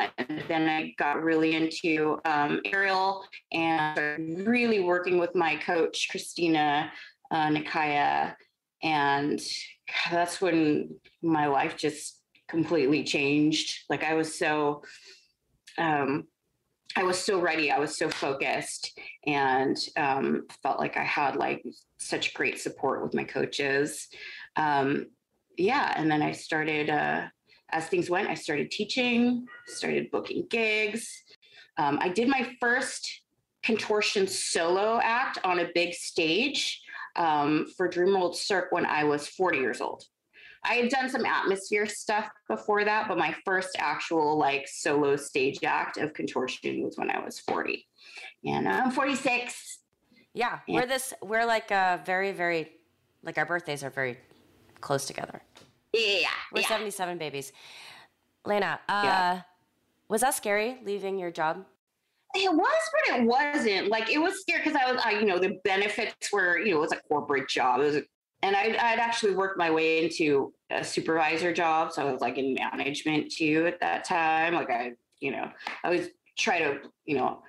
then 0.48 0.70
I 0.70 0.94
got 0.98 1.24
really 1.24 1.56
into 1.56 2.20
um, 2.26 2.62
aerial 2.66 3.26
and 3.52 4.48
really 4.48 4.82
working 4.82 5.18
with 5.18 5.34
my 5.36 5.56
coach, 5.56 6.08
Christina 6.10 6.92
uh, 7.32 7.48
Nikaya. 7.48 8.36
And 8.84 9.42
that's 10.12 10.42
when 10.42 10.96
my 11.22 11.48
life 11.48 11.78
just 11.78 12.22
completely 12.48 13.04
changed. 13.04 13.86
Like 13.90 14.04
I 14.04 14.14
was 14.14 14.38
so, 14.38 14.84
um, 15.78 16.26
I 16.96 17.04
was 17.04 17.20
so 17.20 17.40
ready. 17.40 17.72
I 17.72 17.80
was 17.80 17.98
so 17.98 18.10
focused, 18.10 18.98
and 19.26 19.78
um, 19.98 20.48
felt 20.64 20.80
like 20.80 20.98
I 20.98 21.04
had 21.04 21.36
like 21.36 21.64
such 22.00 22.34
great 22.34 22.60
support 22.60 23.04
with 23.04 23.14
my 23.14 23.24
coaches. 23.24 24.08
Um, 24.56 25.08
yeah, 25.58 25.94
and 25.96 26.10
then 26.10 26.22
I 26.22 26.32
started. 26.32 26.90
Uh, 26.90 27.28
as 27.70 27.88
things 27.88 28.10
went, 28.10 28.30
I 28.30 28.34
started 28.34 28.72
teaching, 28.72 29.46
started 29.68 30.10
booking 30.10 30.48
gigs. 30.50 31.24
Um, 31.78 32.00
I 32.02 32.10
did 32.10 32.30
my 32.30 32.50
first 32.60 33.22
contortion 33.62 34.26
solo 34.26 35.00
act 35.04 35.38
on 35.44 35.60
a 35.60 35.70
big 35.76 35.94
stage 35.94 36.82
um, 37.18 37.66
for 37.76 37.90
Dreamworld 37.90 38.36
Cirque 38.36 38.72
when 38.72 38.86
I 38.86 39.04
was 39.04 39.28
40 39.28 39.58
years 39.58 39.82
old. 39.82 40.04
I 40.64 40.76
had 40.76 40.90
done 40.90 41.10
some 41.10 41.26
atmosphere 41.26 41.86
stuff 41.86 42.28
before 42.50 42.84
that, 42.84 43.08
but 43.08 43.18
my 43.18 43.36
first 43.46 43.76
actual 43.78 44.38
like 44.38 44.68
solo 44.68 45.16
stage 45.16 45.64
act 45.64 45.98
of 45.98 46.14
contortion 46.14 46.84
was 46.84 46.98
when 46.98 47.10
I 47.10 47.24
was 47.24 47.40
40. 47.40 47.86
And 48.46 48.68
I'm 48.68 48.92
46. 48.92 49.80
Yeah, 50.34 50.60
we're 50.68 50.86
this 50.86 51.14
we're 51.22 51.46
like 51.46 51.72
uh 51.72 52.00
very 52.06 52.32
very 52.32 52.72
like 53.24 53.38
our 53.38 53.46
birthdays 53.46 53.84
are 53.84 53.90
very 53.90 54.18
close 54.82 55.06
together. 55.06 55.42
Yeah, 55.94 56.28
We're 56.52 56.62
yeah. 56.62 56.68
77 56.68 57.18
babies. 57.18 57.52
Lena, 58.46 58.80
uh, 58.88 59.02
Yeah. 59.04 59.42
was 60.10 60.22
that 60.22 60.34
scary 60.36 60.78
leaving 60.84 61.18
your 61.18 61.32
job? 61.32 61.66
It 62.40 62.54
was, 62.54 62.82
but 62.92 63.18
it 63.18 63.24
wasn't. 63.24 63.88
Like 63.90 64.12
it 64.12 64.20
was 64.20 64.42
scary 64.42 64.64
because 64.64 64.80
I 64.80 64.92
was, 64.92 65.02
I, 65.04 65.12
you 65.20 65.26
know, 65.26 65.40
the 65.40 65.60
benefits 65.64 66.32
were, 66.32 66.60
you 66.60 66.72
know, 66.72 66.78
it 66.78 66.82
was 66.82 66.92
a 66.92 67.00
corporate 67.08 67.50
job. 67.50 67.82
It 67.82 67.84
was, 67.86 67.96
and 68.44 68.56
I'd, 68.56 68.76
I'd 68.76 69.00
actually 69.00 69.34
worked 69.34 69.58
my 69.58 69.72
way 69.72 70.04
into 70.04 70.54
a 70.70 70.84
supervisor 70.84 71.52
job, 71.52 71.92
so 71.92 72.08
I 72.08 72.12
was 72.12 72.22
like 72.22 72.38
in 72.38 72.54
management 72.54 73.32
too 73.32 73.66
at 73.68 73.80
that 73.80 74.04
time. 74.04 74.54
Like 74.54 74.70
I, 74.70 74.92
you 75.20 75.32
know, 75.32 75.50
I 75.84 75.88
always 75.88 76.10
try 76.38 76.60
to, 76.60 76.78
you 77.06 77.18
know, 77.18 77.42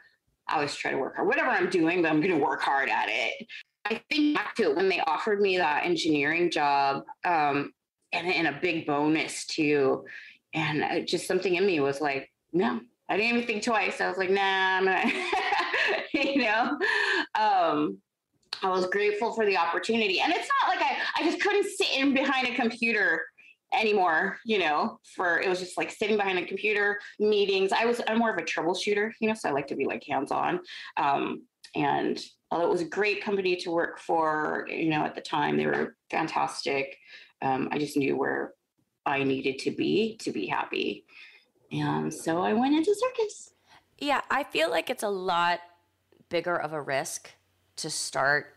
I 0.49 0.55
always 0.55 0.75
try 0.75 0.91
to 0.91 0.97
work 0.97 1.17
hard. 1.17 1.29
Whatever 1.29 1.51
I'm 1.51 1.69
doing, 1.69 2.01
but 2.01 2.11
I'm 2.11 2.23
going 2.23 2.37
to 2.37 2.43
work 2.43 2.63
hard 2.63 2.89
at 2.89 3.09
it. 3.11 3.47
I 3.85 4.03
think 4.11 4.35
back 4.35 4.55
to 4.57 4.71
it 4.71 4.77
when 4.77 4.89
they 4.89 5.01
offered 5.01 5.43
me 5.43 5.59
that 5.59 5.85
engineering 5.85 6.51
job, 6.51 7.03
um, 7.27 7.73
and, 8.13 8.27
and 8.27 8.47
a 8.47 8.59
big 8.63 8.87
bonus 8.87 9.45
too, 9.45 10.05
and 10.55 10.83
uh, 10.83 11.01
just 11.01 11.27
something 11.27 11.57
in 11.57 11.67
me 11.67 11.81
was 11.81 12.01
like, 12.01 12.31
no, 12.55 12.81
I 13.09 13.17
didn't 13.17 13.37
even 13.37 13.47
think 13.47 13.63
twice. 13.63 14.01
I 14.01 14.09
was 14.09 14.19
like, 14.19 14.31
nah, 14.31 14.41
I'm 14.43 14.85
not, 14.85 15.05
you 16.13 16.43
know. 16.43 16.79
Um, 17.35 17.99
I 18.63 18.69
was 18.69 18.87
grateful 18.87 19.33
for 19.33 19.47
the 19.47 19.57
opportunity. 19.57 20.21
And 20.21 20.33
it's 20.33 20.49
not 20.63 20.69
like 20.69 20.85
I, 20.85 20.97
I 21.19 21.25
just 21.25 21.41
couldn't 21.41 21.65
sit 21.65 21.89
in 21.97 22.13
behind 22.13 22.49
a 22.49 22.55
computer 22.55 23.23
anymore, 23.73 24.39
you 24.45 24.59
know, 24.59 24.99
for 25.15 25.41
it 25.41 25.49
was 25.49 25.61
just 25.61 25.77
like 25.77 25.91
sitting 25.91 26.17
behind 26.17 26.39
a 26.39 26.47
computer, 26.47 26.99
meetings. 27.19 27.73
I 27.73 27.85
was 27.85 28.01
I'm 28.09 28.19
more 28.19 28.31
of 28.31 28.39
a 28.39 28.43
troubleshooter, 28.43 29.13
you 29.21 29.29
know, 29.29 29.35
so 29.35 29.49
I 29.49 29.53
like 29.53 29.67
to 29.69 29.77
be 29.77 29.87
like 29.87 30.05
hands-on. 30.05 30.61
Um, 30.97 31.43
and 31.75 32.21
although 32.51 32.67
it 32.67 32.73
was 32.73 32.81
a 32.81 32.87
great 32.87 33.23
company 33.23 33.57
to 33.57 33.71
work 33.71 33.99
for, 34.01 34.67
you 34.71 34.89
know, 34.89 35.05
at 35.05 35.15
the 35.15 35.21
time 35.21 35.57
they 35.57 35.67
were 35.67 35.97
fantastic. 36.11 36.97
Um, 37.43 37.69
I 37.71 37.79
just 37.79 37.97
knew 37.97 38.17
where 38.17 38.55
I 39.05 39.23
needed 39.23 39.59
to 39.61 39.71
be 39.71 40.17
to 40.23 40.33
be 40.33 40.47
happy. 40.47 41.05
And 41.71 42.13
so 42.13 42.41
I 42.43 42.53
went 42.53 42.75
into 42.75 42.95
circus. 42.95 43.51
Yeah, 43.99 44.21
I 44.31 44.45
feel 44.45 44.71
like 44.71 44.91
it's 44.91 45.03
a 45.03 45.09
lot 45.09 45.61
bigger 46.29 46.57
of 46.57 46.73
a 46.73 46.81
risk 46.81 47.31
to 47.77 47.91
start 47.91 48.55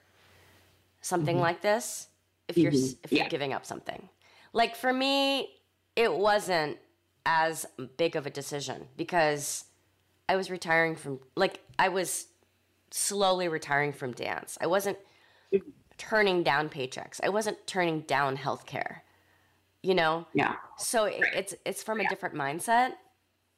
something 1.02 1.36
mm-hmm. 1.36 1.44
like 1.44 1.62
this 1.62 2.08
if 2.48 2.58
you're 2.58 2.72
Mhm. 2.72 2.98
if 3.04 3.12
you're 3.12 3.24
Yeah. 3.24 3.30
giving 3.30 3.54
up 3.54 3.66
something. 3.66 4.10
Like 4.54 4.76
for 4.76 4.94
me, 4.94 5.60
it 5.96 6.14
wasn't 6.14 6.78
as 7.26 7.66
big 7.98 8.16
of 8.16 8.26
a 8.26 8.30
decision 8.30 8.88
because 8.98 9.66
I 10.30 10.36
was 10.36 10.50
retiring 10.50 10.96
from 10.96 11.20
like 11.36 11.62
I 11.80 11.90
was 11.90 12.28
slowly 12.92 13.48
retiring 13.48 13.94
from 13.94 14.12
dance. 14.12 14.58
I 14.62 14.68
wasn't 14.68 14.98
mm-hmm. 15.52 15.70
turning 15.98 16.44
down 16.44 16.70
paychecks. 16.70 17.20
I 17.24 17.30
wasn't 17.30 17.66
turning 17.68 18.02
down 18.02 18.38
healthcare. 18.38 19.02
You 19.84 19.96
know? 19.96 20.28
Yeah. 20.34 20.56
So 20.78 21.06
it, 21.06 21.24
it's 21.36 21.56
it's 21.66 21.84
from 21.84 22.00
a 22.00 22.08
different 22.08 22.36
mindset. 22.36 22.92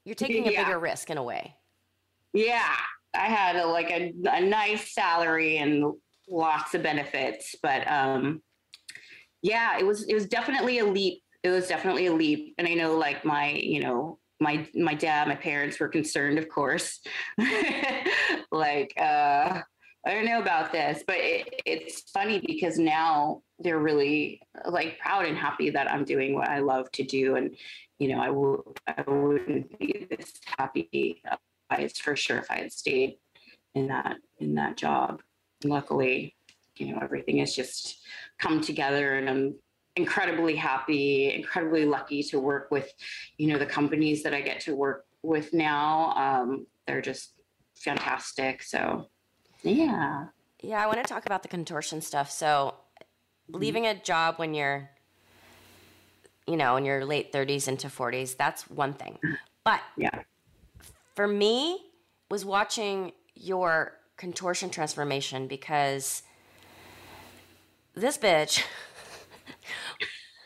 You're 0.05 0.15
taking 0.15 0.47
a 0.47 0.51
Yeah. 0.51 0.65
bigger 0.65 0.79
risk 0.79 1.09
in 1.09 1.17
a 1.17 1.23
way. 1.23 1.55
Yeah, 2.33 2.75
I 3.13 3.27
had 3.27 3.55
a, 3.57 3.65
like 3.67 3.91
a, 3.91 4.13
a 4.31 4.41
nice 4.41 4.93
salary 4.93 5.57
and 5.57 5.93
lots 6.27 6.73
of 6.73 6.81
benefits, 6.81 7.55
but 7.61 7.87
um, 7.89 8.41
yeah, 9.41 9.77
it 9.77 9.85
was 9.85 10.07
it 10.07 10.13
was 10.13 10.25
definitely 10.25 10.79
a 10.79 10.85
leap. 10.85 11.21
It 11.43 11.49
was 11.49 11.67
definitely 11.67 12.07
a 12.07 12.13
leap, 12.13 12.55
and 12.57 12.67
I 12.67 12.73
know 12.73 12.97
like 12.97 13.23
my 13.23 13.51
you 13.51 13.81
know 13.81 14.19
my 14.39 14.67
my 14.75 14.93
dad, 14.93 15.27
my 15.27 15.35
parents 15.35 15.79
were 15.79 15.89
concerned, 15.89 16.37
of 16.39 16.49
course. 16.49 16.99
like 18.51 18.93
uh, 18.99 19.61
I 20.05 20.13
don't 20.13 20.25
know 20.25 20.41
about 20.41 20.71
this, 20.71 21.03
but 21.07 21.17
it, 21.17 21.61
it's 21.65 22.01
funny 22.11 22.41
because 22.45 22.77
now 22.77 23.41
they're 23.59 23.79
really 23.79 24.41
like 24.65 24.99
proud 24.99 25.25
and 25.25 25.37
happy 25.37 25.69
that 25.69 25.89
I'm 25.89 26.03
doing 26.03 26.33
what 26.33 26.49
I 26.49 26.59
love 26.59 26.91
to 26.93 27.03
do, 27.03 27.35
and 27.35 27.55
you 27.99 28.09
know 28.09 28.19
I 28.19 28.29
would 28.29 28.79
I 28.87 29.09
wouldn't 29.09 29.79
be 29.79 30.07
this 30.09 30.33
happy 30.57 31.21
it's 31.79 31.99
for 31.99 32.15
sure 32.15 32.37
if 32.37 32.49
I 32.51 32.57
had 32.57 32.71
stayed 32.71 33.17
in 33.75 33.87
that 33.87 34.17
in 34.39 34.55
that 34.55 34.77
job. 34.77 35.21
And 35.61 35.71
luckily, 35.71 36.35
you 36.77 36.93
know, 36.93 36.99
everything 37.01 37.37
has 37.37 37.55
just 37.55 37.99
come 38.39 38.61
together 38.61 39.15
and 39.15 39.29
I'm 39.29 39.55
incredibly 39.95 40.55
happy, 40.55 41.33
incredibly 41.33 41.85
lucky 41.85 42.23
to 42.23 42.39
work 42.39 42.71
with, 42.71 42.91
you 43.37 43.47
know, 43.47 43.59
the 43.59 43.65
companies 43.65 44.23
that 44.23 44.33
I 44.33 44.41
get 44.41 44.59
to 44.61 44.75
work 44.75 45.05
with 45.21 45.53
now. 45.53 46.13
Um, 46.15 46.67
they're 46.87 47.01
just 47.01 47.33
fantastic. 47.75 48.63
So 48.63 49.09
yeah. 49.63 50.27
Yeah, 50.61 50.81
I 50.83 50.87
want 50.87 50.97
to 50.99 51.03
talk 51.03 51.25
about 51.25 51.41
the 51.43 51.49
contortion 51.49 52.01
stuff. 52.01 52.31
So, 52.31 52.75
leaving 53.49 53.85
a 53.85 53.95
job 53.95 54.35
when 54.37 54.53
you're, 54.53 54.89
you 56.47 56.55
know, 56.55 56.77
in 56.77 56.85
your 56.85 57.03
late 57.05 57.33
30s 57.33 57.67
into 57.67 57.87
40s, 57.87 58.37
that's 58.37 58.69
one 58.69 58.93
thing. 58.93 59.17
But 59.63 59.81
Yeah. 59.97 60.21
for 61.15 61.27
me, 61.27 61.79
was 62.29 62.45
watching 62.45 63.11
your 63.35 63.97
contortion 64.17 64.69
transformation 64.69 65.47
because 65.47 66.23
this 67.93 68.17
bitch, 68.17 68.63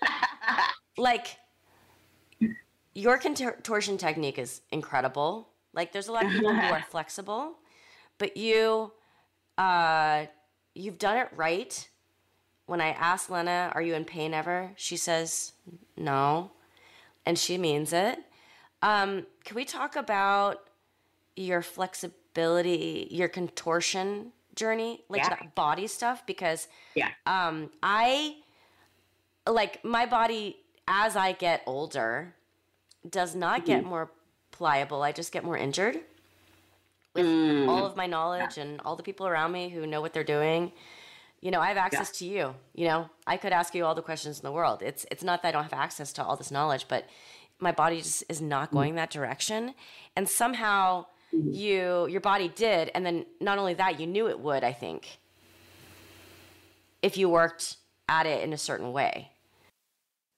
like, 0.97 1.37
your 2.93 3.17
contortion 3.17 3.97
technique 3.97 4.39
is 4.39 4.61
incredible. 4.71 5.49
Like, 5.73 5.91
there's 5.91 6.07
a 6.07 6.11
lot 6.11 6.25
of 6.25 6.31
people 6.31 6.55
who 6.55 6.71
are 6.71 6.81
flexible, 6.89 7.53
but 8.17 8.35
you, 8.35 8.91
uh, 9.57 10.25
you've 10.75 10.97
done 10.99 11.17
it 11.17 11.29
right. 11.35 11.89
When 12.65 12.81
I 12.81 12.89
asked 12.89 13.29
Lena, 13.29 13.71
"Are 13.73 13.81
you 13.81 13.93
in 13.95 14.05
pain 14.05 14.33
ever?" 14.33 14.71
she 14.75 14.97
says, 14.97 15.53
"No," 15.95 16.51
and 17.25 17.37
she 17.39 17.57
means 17.57 17.93
it. 17.93 18.19
Um, 18.81 19.25
can 19.43 19.55
we 19.55 19.65
talk 19.65 19.95
about 19.95 20.69
your 21.35 21.61
flexibility, 21.61 23.07
your 23.09 23.27
contortion 23.29 24.33
journey, 24.55 25.03
like 25.09 25.23
Yeah. 25.23 25.29
that 25.29 25.55
body 25.55 25.87
stuff? 25.87 26.25
Because 26.25 26.67
Yeah. 26.95 27.11
um, 27.25 27.71
I 27.81 28.37
like 29.47 29.83
my 29.83 30.05
body 30.05 30.57
as 30.87 31.15
I 31.15 31.31
get 31.31 31.63
older 31.65 32.35
does 33.09 33.33
not 33.35 33.65
get 33.65 33.83
more 33.83 34.11
pliable. 34.51 35.01
I 35.03 35.11
just 35.11 35.31
get 35.31 35.43
more 35.43 35.57
injured 35.57 36.03
with 37.17 37.25
Mm. 37.25 37.67
all 37.67 37.85
of 37.85 37.95
my 37.95 38.05
knowledge 38.07 38.57
and 38.57 38.79
all 38.85 38.95
the 38.95 39.03
people 39.03 39.27
around 39.27 39.51
me 39.51 39.69
who 39.69 39.85
know 39.87 40.01
what 40.01 40.13
they're 40.13 40.23
doing. 40.23 40.71
You 41.41 41.51
know, 41.51 41.59
I 41.61 41.67
have 41.67 41.77
access 41.77 42.11
to 42.19 42.25
you. 42.25 42.55
You 42.73 42.87
know, 42.87 43.09
I 43.27 43.37
could 43.37 43.53
ask 43.53 43.75
you 43.75 43.85
all 43.85 43.93
the 43.95 44.01
questions 44.01 44.39
in 44.39 44.43
the 44.43 44.51
world. 44.51 44.81
It's 44.81 45.05
it's 45.11 45.23
not 45.23 45.41
that 45.43 45.49
I 45.49 45.51
don't 45.51 45.63
have 45.63 45.73
access 45.73 46.11
to 46.13 46.23
all 46.23 46.35
this 46.35 46.51
knowledge, 46.51 46.87
but 46.87 47.05
my 47.59 47.71
body 47.71 47.97
just 47.97 48.23
is 48.29 48.41
not 48.41 48.71
going 48.71 48.95
that 48.95 49.09
direction. 49.11 49.75
And 50.15 50.27
somehow 50.27 51.05
you 51.31 52.07
your 52.07 52.21
body 52.21 52.47
did, 52.49 52.89
and 52.95 53.05
then 53.05 53.25
not 53.39 53.57
only 53.59 53.73
that, 53.75 53.99
you 53.99 54.07
knew 54.07 54.27
it 54.27 54.39
would, 54.39 54.63
I 54.63 54.73
think. 54.73 55.19
If 57.01 57.17
you 57.17 57.29
worked 57.29 57.77
at 58.09 58.25
it 58.25 58.43
in 58.43 58.53
a 58.53 58.57
certain 58.57 58.91
way. 58.91 59.31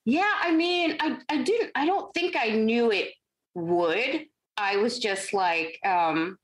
Yeah, 0.04 0.30
I 0.40 0.52
mean, 0.52 0.96
I, 1.00 1.18
I 1.28 1.42
didn't, 1.42 1.70
I 1.74 1.86
don't 1.86 2.12
think 2.14 2.36
I 2.36 2.50
knew 2.50 2.90
it 2.90 3.12
would. 3.54 4.26
I 4.56 4.76
was 4.76 4.98
just 4.98 5.32
like, 5.32 5.78
um, 5.84 6.38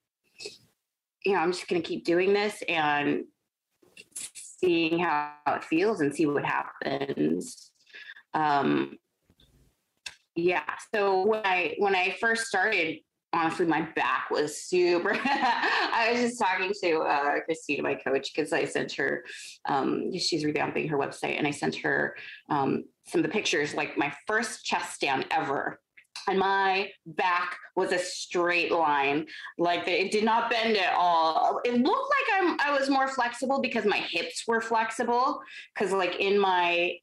you 1.26 1.32
know, 1.32 1.40
I'm 1.40 1.50
just 1.50 1.66
going 1.66 1.82
to 1.82 1.86
keep 1.86 2.04
doing 2.04 2.32
this 2.32 2.62
and 2.68 3.24
seeing 4.60 5.00
how 5.00 5.32
it 5.48 5.64
feels 5.64 6.00
and 6.00 6.14
see 6.14 6.24
what 6.24 6.44
happens. 6.44 7.72
Um, 8.32 8.96
yeah. 10.36 10.62
So 10.94 11.26
when 11.26 11.40
I, 11.44 11.74
when 11.78 11.96
I 11.96 12.14
first 12.20 12.46
started, 12.46 12.98
honestly, 13.32 13.66
my 13.66 13.88
back 13.96 14.30
was 14.30 14.62
super, 14.62 15.18
I 15.24 16.10
was 16.12 16.20
just 16.20 16.38
talking 16.38 16.72
to 16.84 16.98
uh, 17.00 17.40
Christina, 17.44 17.82
my 17.82 17.96
coach, 17.96 18.32
because 18.32 18.52
I 18.52 18.64
sent 18.64 18.92
her, 18.92 19.24
um, 19.68 20.16
she's 20.16 20.44
revamping 20.44 20.88
her 20.90 20.96
website 20.96 21.38
and 21.38 21.46
I 21.46 21.50
sent 21.50 21.74
her, 21.76 22.16
um, 22.48 22.84
some 23.08 23.18
of 23.18 23.26
the 23.26 23.32
pictures, 23.32 23.74
like 23.74 23.98
my 23.98 24.12
first 24.28 24.64
chest 24.64 24.94
stand 24.94 25.26
ever. 25.32 25.80
And 26.28 26.38
my 26.38 26.90
back 27.06 27.56
was 27.76 27.92
a 27.92 27.98
straight 27.98 28.72
line, 28.72 29.26
like 29.58 29.86
it 29.86 30.10
did 30.10 30.24
not 30.24 30.50
bend 30.50 30.76
at 30.76 30.94
all. 30.94 31.60
It 31.64 31.74
looked 31.74 31.86
like 32.10 32.42
I'm 32.42 32.56
I 32.60 32.76
was 32.76 32.90
more 32.90 33.08
flexible 33.08 33.60
because 33.60 33.84
my 33.84 33.98
hips 33.98 34.44
were 34.48 34.60
flexible. 34.60 35.40
Because 35.74 35.92
like 35.92 36.16
in 36.16 36.38
my 36.38 36.96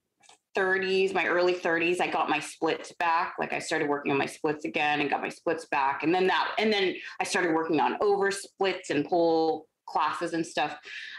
30s, 0.55 1.13
my 1.13 1.25
early 1.25 1.55
30s, 1.55 1.99
I 1.99 2.07
got 2.07 2.29
my 2.29 2.39
splits 2.39 2.91
back. 2.93 3.35
Like 3.39 3.53
I 3.53 3.59
started 3.59 3.89
working 3.89 4.11
on 4.11 4.17
my 4.17 4.25
splits 4.25 4.65
again 4.65 5.01
and 5.01 5.09
got 5.09 5.21
my 5.21 5.29
splits 5.29 5.65
back. 5.65 6.03
And 6.03 6.13
then 6.13 6.27
that, 6.27 6.51
and 6.59 6.71
then 6.71 6.95
I 7.19 7.23
started 7.23 7.53
working 7.53 7.79
on 7.79 7.97
over 8.01 8.29
splits 8.31 8.89
and 8.89 9.05
pull 9.05 9.67
classes 9.87 10.33
and 10.33 10.45
stuff. 10.45 10.77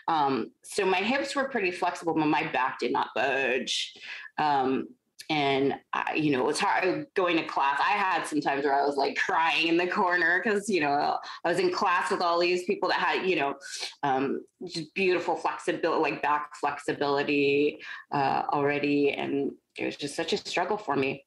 Um, 0.08 0.50
so 0.62 0.84
my 0.84 0.98
hips 0.98 1.34
were 1.34 1.48
pretty 1.48 1.70
flexible, 1.70 2.14
but 2.14 2.26
my 2.26 2.50
back 2.52 2.78
did 2.78 2.92
not 2.92 3.08
budge. 3.14 3.92
Um, 4.38 4.88
and 5.30 5.74
I, 5.92 6.14
you 6.14 6.32
know, 6.32 6.40
it 6.40 6.46
was 6.46 6.60
hard 6.60 7.06
going 7.14 7.36
to 7.36 7.44
class. 7.44 7.80
I 7.80 7.92
had 7.92 8.26
some 8.26 8.40
times 8.40 8.64
where 8.64 8.74
I 8.74 8.84
was 8.84 8.96
like 8.96 9.16
crying 9.16 9.68
in 9.68 9.76
the 9.76 9.86
corner 9.86 10.40
because, 10.42 10.68
you 10.68 10.80
know, 10.80 11.18
I 11.44 11.48
was 11.48 11.58
in 11.58 11.72
class 11.72 12.10
with 12.10 12.20
all 12.20 12.38
these 12.38 12.64
people 12.64 12.88
that 12.90 12.98
had, 12.98 13.26
you 13.26 13.36
know, 13.36 13.54
um, 14.02 14.44
just 14.66 14.92
beautiful 14.94 15.36
flexibility, 15.36 16.02
like 16.02 16.22
back 16.22 16.50
flexibility 16.56 17.78
uh, 18.12 18.42
already. 18.52 19.12
And 19.12 19.52
it 19.78 19.86
was 19.86 19.96
just 19.96 20.14
such 20.14 20.32
a 20.32 20.36
struggle 20.36 20.76
for 20.76 20.96
me. 20.96 21.24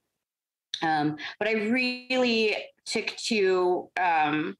Um, 0.81 1.17
but 1.39 1.47
I 1.47 1.53
really 1.53 2.55
took 2.85 3.07
to 3.07 3.89
um, 3.99 4.55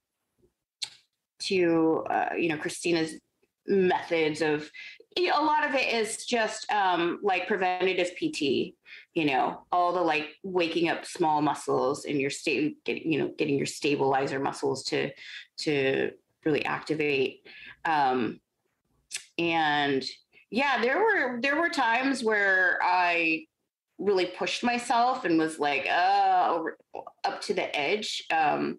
to 1.39 2.03
uh, 2.10 2.29
you 2.36 2.50
know 2.50 2.58
Christina's 2.58 3.13
methods 3.67 4.41
of 4.41 4.70
a 5.17 5.41
lot 5.41 5.67
of 5.67 5.74
it 5.74 5.94
is 5.94 6.25
just 6.25 6.72
um, 6.72 7.20
like 7.24 7.48
preventative 7.48 8.12
PT. 8.15 8.75
You 9.17 9.25
know, 9.25 9.63
all 9.71 9.93
the 9.93 10.01
like 10.01 10.27
waking 10.43 10.89
up 10.89 11.03
small 11.03 11.41
muscles 11.41 12.05
in 12.05 12.19
your 12.19 12.29
state, 12.29 12.83
getting 12.83 13.12
you 13.12 13.17
know, 13.17 13.33
getting 13.36 13.57
your 13.57 13.65
stabilizer 13.65 14.39
muscles 14.39 14.83
to 14.89 15.09
to 15.62 16.12
really 16.45 16.63
activate. 16.65 17.47
Um, 17.83 18.39
and 19.39 20.05
yeah, 20.51 20.79
there 20.79 21.00
were 21.00 21.41
there 21.41 21.59
were 21.59 21.69
times 21.69 22.24
where 22.24 22.77
I 22.83 23.47
really 23.97 24.27
pushed 24.27 24.63
myself 24.63 25.25
and 25.25 25.39
was 25.39 25.57
like 25.57 25.88
uh, 25.89 26.59
up 27.24 27.41
to 27.41 27.55
the 27.55 27.75
edge. 27.75 28.24
Um, 28.31 28.77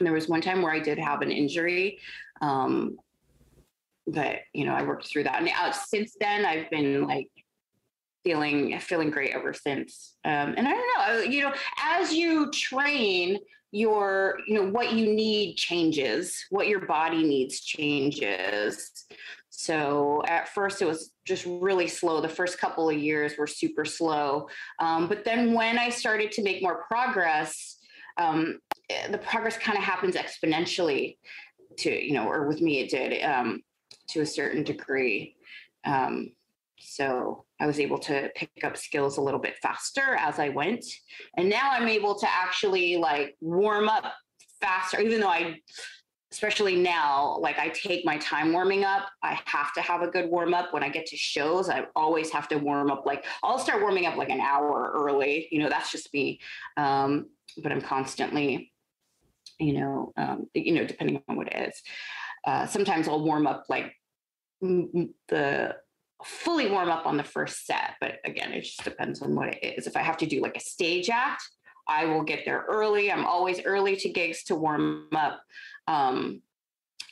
there 0.00 0.14
was 0.14 0.28
one 0.28 0.40
time 0.40 0.62
where 0.62 0.72
I 0.72 0.80
did 0.80 0.98
have 0.98 1.20
an 1.20 1.30
injury, 1.30 1.98
um, 2.40 2.96
but 4.06 4.38
you 4.54 4.64
know 4.64 4.72
I 4.72 4.82
worked 4.82 5.08
through 5.08 5.24
that. 5.24 5.42
And 5.42 5.50
uh, 5.60 5.72
since 5.72 6.16
then, 6.18 6.46
I've 6.46 6.70
been 6.70 7.06
like 7.06 7.28
feeling 8.24 8.78
feeling 8.80 9.10
great 9.10 9.34
ever 9.34 9.52
since. 9.52 10.16
Um, 10.24 10.54
and 10.56 10.66
I 10.66 10.72
don't 10.72 10.98
know, 10.98 11.20
you 11.22 11.42
know, 11.42 11.54
as 11.80 12.12
you 12.12 12.50
train, 12.50 13.38
your 13.72 14.38
you 14.46 14.54
know 14.54 14.68
what 14.68 14.92
you 14.92 15.12
need 15.12 15.56
changes, 15.56 16.44
what 16.50 16.68
your 16.68 16.86
body 16.86 17.22
needs 17.22 17.60
changes. 17.60 19.06
So 19.48 20.22
at 20.26 20.48
first 20.48 20.82
it 20.82 20.86
was 20.86 21.12
just 21.26 21.46
really 21.46 21.88
slow. 21.88 22.20
The 22.20 22.28
first 22.28 22.58
couple 22.58 22.88
of 22.88 22.96
years 22.96 23.34
were 23.38 23.46
super 23.46 23.84
slow. 23.84 24.48
Um, 24.78 25.08
but 25.08 25.24
then 25.24 25.54
when 25.54 25.78
I 25.78 25.88
started 25.88 26.32
to 26.32 26.42
make 26.42 26.62
more 26.62 26.84
progress, 26.84 27.78
um, 28.18 28.58
the 29.10 29.18
progress 29.18 29.56
kind 29.56 29.78
of 29.78 29.84
happens 29.84 30.16
exponentially 30.16 31.16
to, 31.78 31.90
you 31.90 32.12
know, 32.12 32.26
or 32.26 32.46
with 32.46 32.60
me 32.60 32.80
it 32.80 32.90
did 32.90 33.22
um, 33.22 33.62
to 34.08 34.20
a 34.20 34.26
certain 34.26 34.62
degree. 34.62 35.36
Um, 35.84 36.32
so 36.82 37.44
I 37.60 37.66
was 37.66 37.80
able 37.80 37.98
to 38.00 38.30
pick 38.34 38.50
up 38.64 38.76
skills 38.76 39.16
a 39.16 39.20
little 39.20 39.40
bit 39.40 39.56
faster 39.62 40.16
as 40.18 40.38
I 40.38 40.48
went. 40.48 40.84
And 41.36 41.48
now 41.48 41.70
I'm 41.72 41.88
able 41.88 42.18
to 42.18 42.28
actually 42.28 42.96
like 42.96 43.36
warm 43.40 43.88
up 43.88 44.12
faster, 44.60 45.00
even 45.00 45.20
though 45.20 45.28
I 45.28 45.60
especially 46.32 46.76
now, 46.76 47.36
like 47.40 47.58
I 47.58 47.68
take 47.68 48.06
my 48.06 48.16
time 48.16 48.54
warming 48.54 48.84
up. 48.84 49.06
I 49.22 49.38
have 49.44 49.72
to 49.74 49.82
have 49.82 50.00
a 50.00 50.08
good 50.08 50.30
warm 50.30 50.54
up. 50.54 50.72
When 50.72 50.82
I 50.82 50.88
get 50.88 51.04
to 51.06 51.16
shows, 51.16 51.68
I 51.68 51.84
always 51.94 52.30
have 52.30 52.48
to 52.48 52.56
warm 52.56 52.90
up. 52.90 53.04
Like 53.04 53.26
I'll 53.42 53.58
start 53.58 53.82
warming 53.82 54.06
up 54.06 54.16
like 54.16 54.30
an 54.30 54.40
hour 54.40 54.92
early. 54.94 55.46
You 55.50 55.62
know, 55.62 55.68
that's 55.68 55.92
just 55.92 56.12
me. 56.14 56.40
Um, 56.78 57.26
but 57.62 57.70
I'm 57.70 57.82
constantly, 57.82 58.72
you 59.60 59.74
know, 59.74 60.12
um, 60.16 60.48
you 60.54 60.72
know, 60.72 60.86
depending 60.86 61.22
on 61.28 61.36
what 61.36 61.48
it 61.48 61.68
is. 61.68 61.82
Uh, 62.46 62.66
sometimes 62.66 63.08
I'll 63.08 63.22
warm 63.22 63.46
up 63.46 63.64
like 63.68 63.92
the 64.62 65.76
fully 66.24 66.70
warm 66.70 66.88
up 66.88 67.06
on 67.06 67.16
the 67.16 67.24
first 67.24 67.66
set, 67.66 67.94
but 68.00 68.18
again, 68.24 68.52
it 68.52 68.62
just 68.62 68.84
depends 68.84 69.22
on 69.22 69.34
what 69.34 69.48
it 69.48 69.62
is. 69.62 69.86
If 69.86 69.96
I 69.96 70.02
have 70.02 70.16
to 70.18 70.26
do 70.26 70.40
like 70.40 70.56
a 70.56 70.60
stage 70.60 71.10
act, 71.10 71.42
I 71.88 72.04
will 72.04 72.22
get 72.22 72.44
there 72.44 72.64
early. 72.68 73.10
I'm 73.10 73.26
always 73.26 73.60
early 73.64 73.96
to 73.96 74.08
gigs 74.08 74.44
to 74.44 74.54
warm 74.54 75.08
up 75.14 75.40
um 75.88 76.40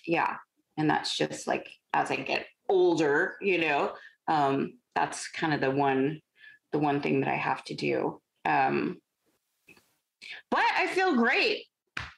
yeah 0.07 0.37
and 0.76 0.88
that's 0.88 1.17
just 1.17 1.47
like 1.47 1.69
as 1.93 2.11
i 2.11 2.17
get 2.17 2.47
older 2.69 3.37
you 3.40 3.59
know 3.61 3.93
um 4.29 4.75
that's 4.94 5.29
kind 5.29 5.53
of 5.53 5.61
the 5.61 5.70
one 5.70 6.20
the 6.73 6.79
one 6.79 7.01
thing 7.01 7.20
that 7.20 7.29
i 7.29 7.37
have 7.37 7.64
to 7.64 7.75
do 7.75 8.20
um 8.44 8.96
but 10.51 10.64
i 10.77 10.87
feel 10.87 11.16
great 11.16 11.64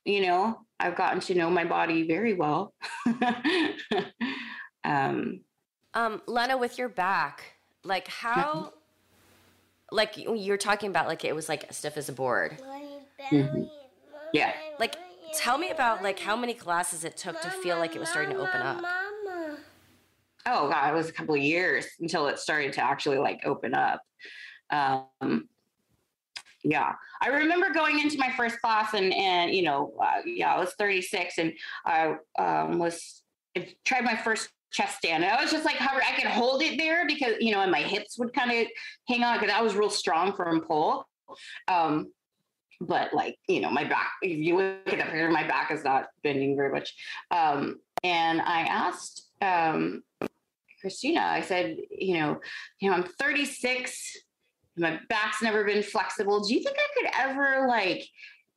you 0.05 0.21
know 0.27 0.59
i've 0.79 0.97
gotten 0.97 1.21
to 1.21 1.35
know 1.35 1.49
my 1.49 1.65
body 1.65 2.07
very 2.07 2.35
well 2.35 2.75
um 4.85 5.41
um 5.95 6.23
lena 6.27 6.57
with 6.57 6.79
your 6.79 6.89
back 6.89 7.57
like 7.85 8.09
how 8.09 8.73
like 9.91 10.17
you're 10.17 10.57
talking 10.57 10.89
about 10.89 11.07
like 11.07 11.25
it 11.25 11.35
was 11.35 11.49
like 11.49 11.73
stiff 11.73 11.97
as 11.97 12.09
a 12.09 12.13
board 12.13 12.57
mm-hmm. 13.31 13.65
yeah 14.33 14.53
like 14.79 14.97
tell 15.33 15.59
me 15.59 15.71
about 15.71 16.03
like 16.03 16.19
how 16.19 16.37
many 16.37 16.55
classes 16.55 17.05
it 17.05 17.17
took 17.17 17.41
to 17.41 17.51
feel 17.51 17.79
like 17.79 17.97
it 17.97 17.99
was 17.99 18.09
starting 18.09 18.35
to 18.35 18.41
open 18.41 18.61
up. 18.61 18.85
Oh 20.45 20.69
god, 20.69 20.93
it 20.93 20.95
was 20.95 21.09
a 21.09 21.13
couple 21.13 21.35
of 21.35 21.41
years 21.41 21.87
until 22.01 22.27
it 22.29 22.39
started 22.39 22.73
to 22.75 22.83
actually 22.83 23.19
like 23.19 23.41
open 23.45 23.75
up. 23.75 24.03
Um, 24.71 25.49
yeah, 26.65 26.93
I 27.21 27.29
remember 27.29 27.71
going 27.71 28.01
into 28.01 28.19
my 28.19 28.33
first 28.37 28.61
class 28.61 28.95
and 28.95 29.13
and 29.15 29.55
you 29.55 29.63
know 29.63 29.95
uh, 30.01 30.23
yeah 30.25 30.55
I 30.55 30.59
was 30.59 30.73
36 30.79 31.39
and 31.39 31.53
I 31.85 32.17
um, 32.39 32.79
was 32.79 33.23
I 33.57 33.69
tried 33.85 34.05
my 34.05 34.17
first 34.17 34.49
chest 34.73 34.99
stand. 34.99 35.25
And 35.25 35.33
I 35.33 35.41
was 35.41 35.51
just 35.51 35.65
like 35.65 35.77
hover. 35.77 36.03
I 36.03 36.15
could 36.21 36.31
hold 36.31 36.63
it 36.63 36.79
there 36.79 37.07
because 37.07 37.35
you 37.41 37.53
know, 37.53 37.61
and 37.61 37.71
my 37.71 37.83
hips 37.83 38.19
would 38.19 38.33
kind 38.33 38.51
of 38.51 38.67
hang 39.09 39.23
on 39.23 39.39
because 39.39 39.55
I 39.55 39.63
was 39.63 39.75
real 39.75 39.91
strong 39.91 40.35
from 40.35 40.63
pull. 40.63 41.07
Um, 41.69 42.13
but 42.87 43.15
like 43.15 43.37
you 43.49 43.61
know 43.61 43.71
my 43.71 43.85
back 43.85 44.13
if 44.23 44.39
you 44.39 44.57
look 44.57 44.89
at 44.89 44.99
the 44.99 45.05
picture 45.05 45.31
my 45.31 45.47
back 45.47 45.71
is 45.71 45.85
not 45.85 46.07
bending 46.23 46.57
very 46.57 46.73
much 46.73 46.95
um, 47.31 47.79
and 48.03 48.41
i 48.43 48.63
asked 48.63 49.29
um, 49.41 50.03
christina 50.81 51.21
i 51.21 51.41
said 51.41 51.77
you 51.91 52.19
know 52.19 52.41
you 52.81 52.91
know 52.91 52.97
i'm 52.97 53.05
36 53.05 54.17
my 54.77 54.99
back's 55.09 55.43
never 55.43 55.65
been 55.65 55.83
flexible 55.83 56.41
do 56.41 56.55
you 56.55 56.63
think 56.63 56.77
i 56.77 57.01
could 57.01 57.11
ever 57.21 57.67
like 57.69 58.05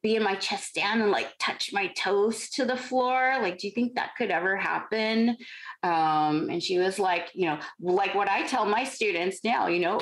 be 0.06 0.16
in 0.16 0.24
my 0.24 0.36
chest 0.36 0.66
stand 0.66 1.02
and 1.02 1.10
like 1.10 1.30
touch 1.40 1.74
my 1.74 1.88
toes 1.98 2.50
to 2.52 2.64
the 2.64 2.78
floor? 2.78 3.38
Like 3.42 3.58
do 3.58 3.68
you 3.68 3.74
think 3.74 3.96
that 3.96 4.12
could 4.18 4.30
ever 4.30 4.56
happen? 4.56 5.36
Um, 5.82 6.50
and 6.52 6.62
she 6.62 6.78
was 6.78 7.00
like 7.00 7.30
you 7.34 7.48
know 7.48 7.60
like 7.80 8.14
what 8.14 8.30
i 8.30 8.46
tell 8.46 8.66
my 8.66 8.84
students 8.84 9.44
now 9.44 9.68
you 9.68 9.80
know 9.80 10.00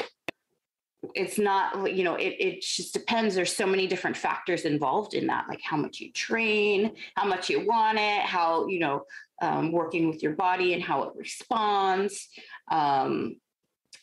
it's 1.16 1.38
not 1.38 1.96
you 1.96 2.04
know 2.04 2.16
it, 2.16 2.36
it 2.40 2.62
just 2.62 2.94
depends. 2.94 3.36
There's 3.36 3.56
so 3.56 3.66
many 3.66 3.88
different 3.88 4.18
factors 4.18 4.64
involved 4.64 5.14
in 5.14 5.28
that 5.28 5.46
like 5.50 5.62
how 5.62 5.78
much 5.78 6.00
you 6.00 6.12
train 6.12 6.96
how 7.16 7.26
much 7.26 7.50
you 7.50 7.66
want 7.66 7.98
it 7.98 8.22
how 8.22 8.68
you 8.68 8.80
know 8.80 9.04
um, 9.42 9.72
working 9.72 10.10
with 10.10 10.24
your 10.24 10.34
body 10.34 10.74
and 10.74 10.84
how 10.84 11.04
it 11.04 11.14
responds. 11.16 12.30
Um, 12.70 13.38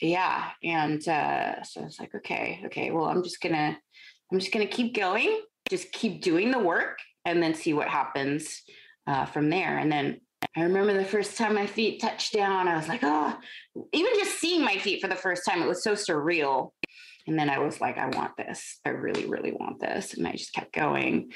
yeah 0.01 0.49
and 0.63 1.07
uh, 1.07 1.61
so 1.63 1.85
it's 1.85 1.99
like 1.99 2.13
okay 2.15 2.61
okay 2.65 2.89
well 2.91 3.05
i'm 3.05 3.23
just 3.23 3.39
gonna 3.39 3.77
i'm 4.31 4.39
just 4.39 4.51
gonna 4.51 4.65
keep 4.65 4.95
going 4.95 5.41
just 5.71 5.91
keep 5.91 6.21
doing 6.21 6.51
the 6.51 6.59
work 6.59 6.99
and 7.25 7.41
then 7.41 7.55
see 7.55 7.73
what 7.73 7.87
happens 7.87 8.61
uh, 9.07 9.25
from 9.25 9.49
there 9.49 9.79
and 9.79 9.91
then 9.91 10.21
I 10.55 10.63
remember 10.63 10.93
the 10.93 11.05
first 11.05 11.37
time 11.37 11.55
my 11.55 11.67
feet 11.67 12.01
touched 12.01 12.33
down, 12.33 12.67
I 12.67 12.75
was 12.75 12.87
like, 12.87 13.01
oh, 13.03 13.37
even 13.93 14.11
just 14.15 14.39
seeing 14.39 14.63
my 14.63 14.77
feet 14.77 15.01
for 15.01 15.07
the 15.07 15.15
first 15.15 15.43
time, 15.47 15.61
it 15.61 15.67
was 15.67 15.83
so 15.83 15.93
surreal. 15.93 16.71
And 17.27 17.37
then 17.37 17.49
I 17.49 17.59
was 17.59 17.79
like, 17.79 17.97
I 17.97 18.07
want 18.07 18.35
this. 18.37 18.79
I 18.85 18.89
really, 18.89 19.27
really 19.27 19.51
want 19.51 19.79
this. 19.79 20.15
And 20.15 20.27
I 20.27 20.31
just 20.31 20.53
kept 20.53 20.73
going. 20.73 21.31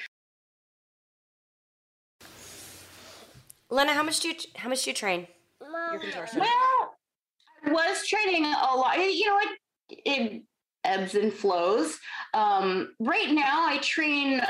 Lena, 3.69 3.93
how 3.93 4.03
much 4.03 4.19
do 4.19 4.29
you 4.29 4.35
how 4.55 4.69
much 4.69 4.83
do 4.83 4.89
you 4.89 4.95
train? 4.95 5.27
Your 5.61 5.99
contortion. 5.99 6.39
Well, 6.39 6.95
I 7.65 7.71
was 7.71 8.07
training 8.07 8.45
a 8.45 8.75
lot. 8.75 8.97
You 8.97 9.27
know, 9.27 9.39
it, 9.39 9.99
it 10.05 10.43
ebbs 10.85 11.15
and 11.15 11.33
flows. 11.33 11.99
Um, 12.33 12.93
right 12.99 13.31
now, 13.31 13.65
I 13.67 13.77
train 13.79 14.41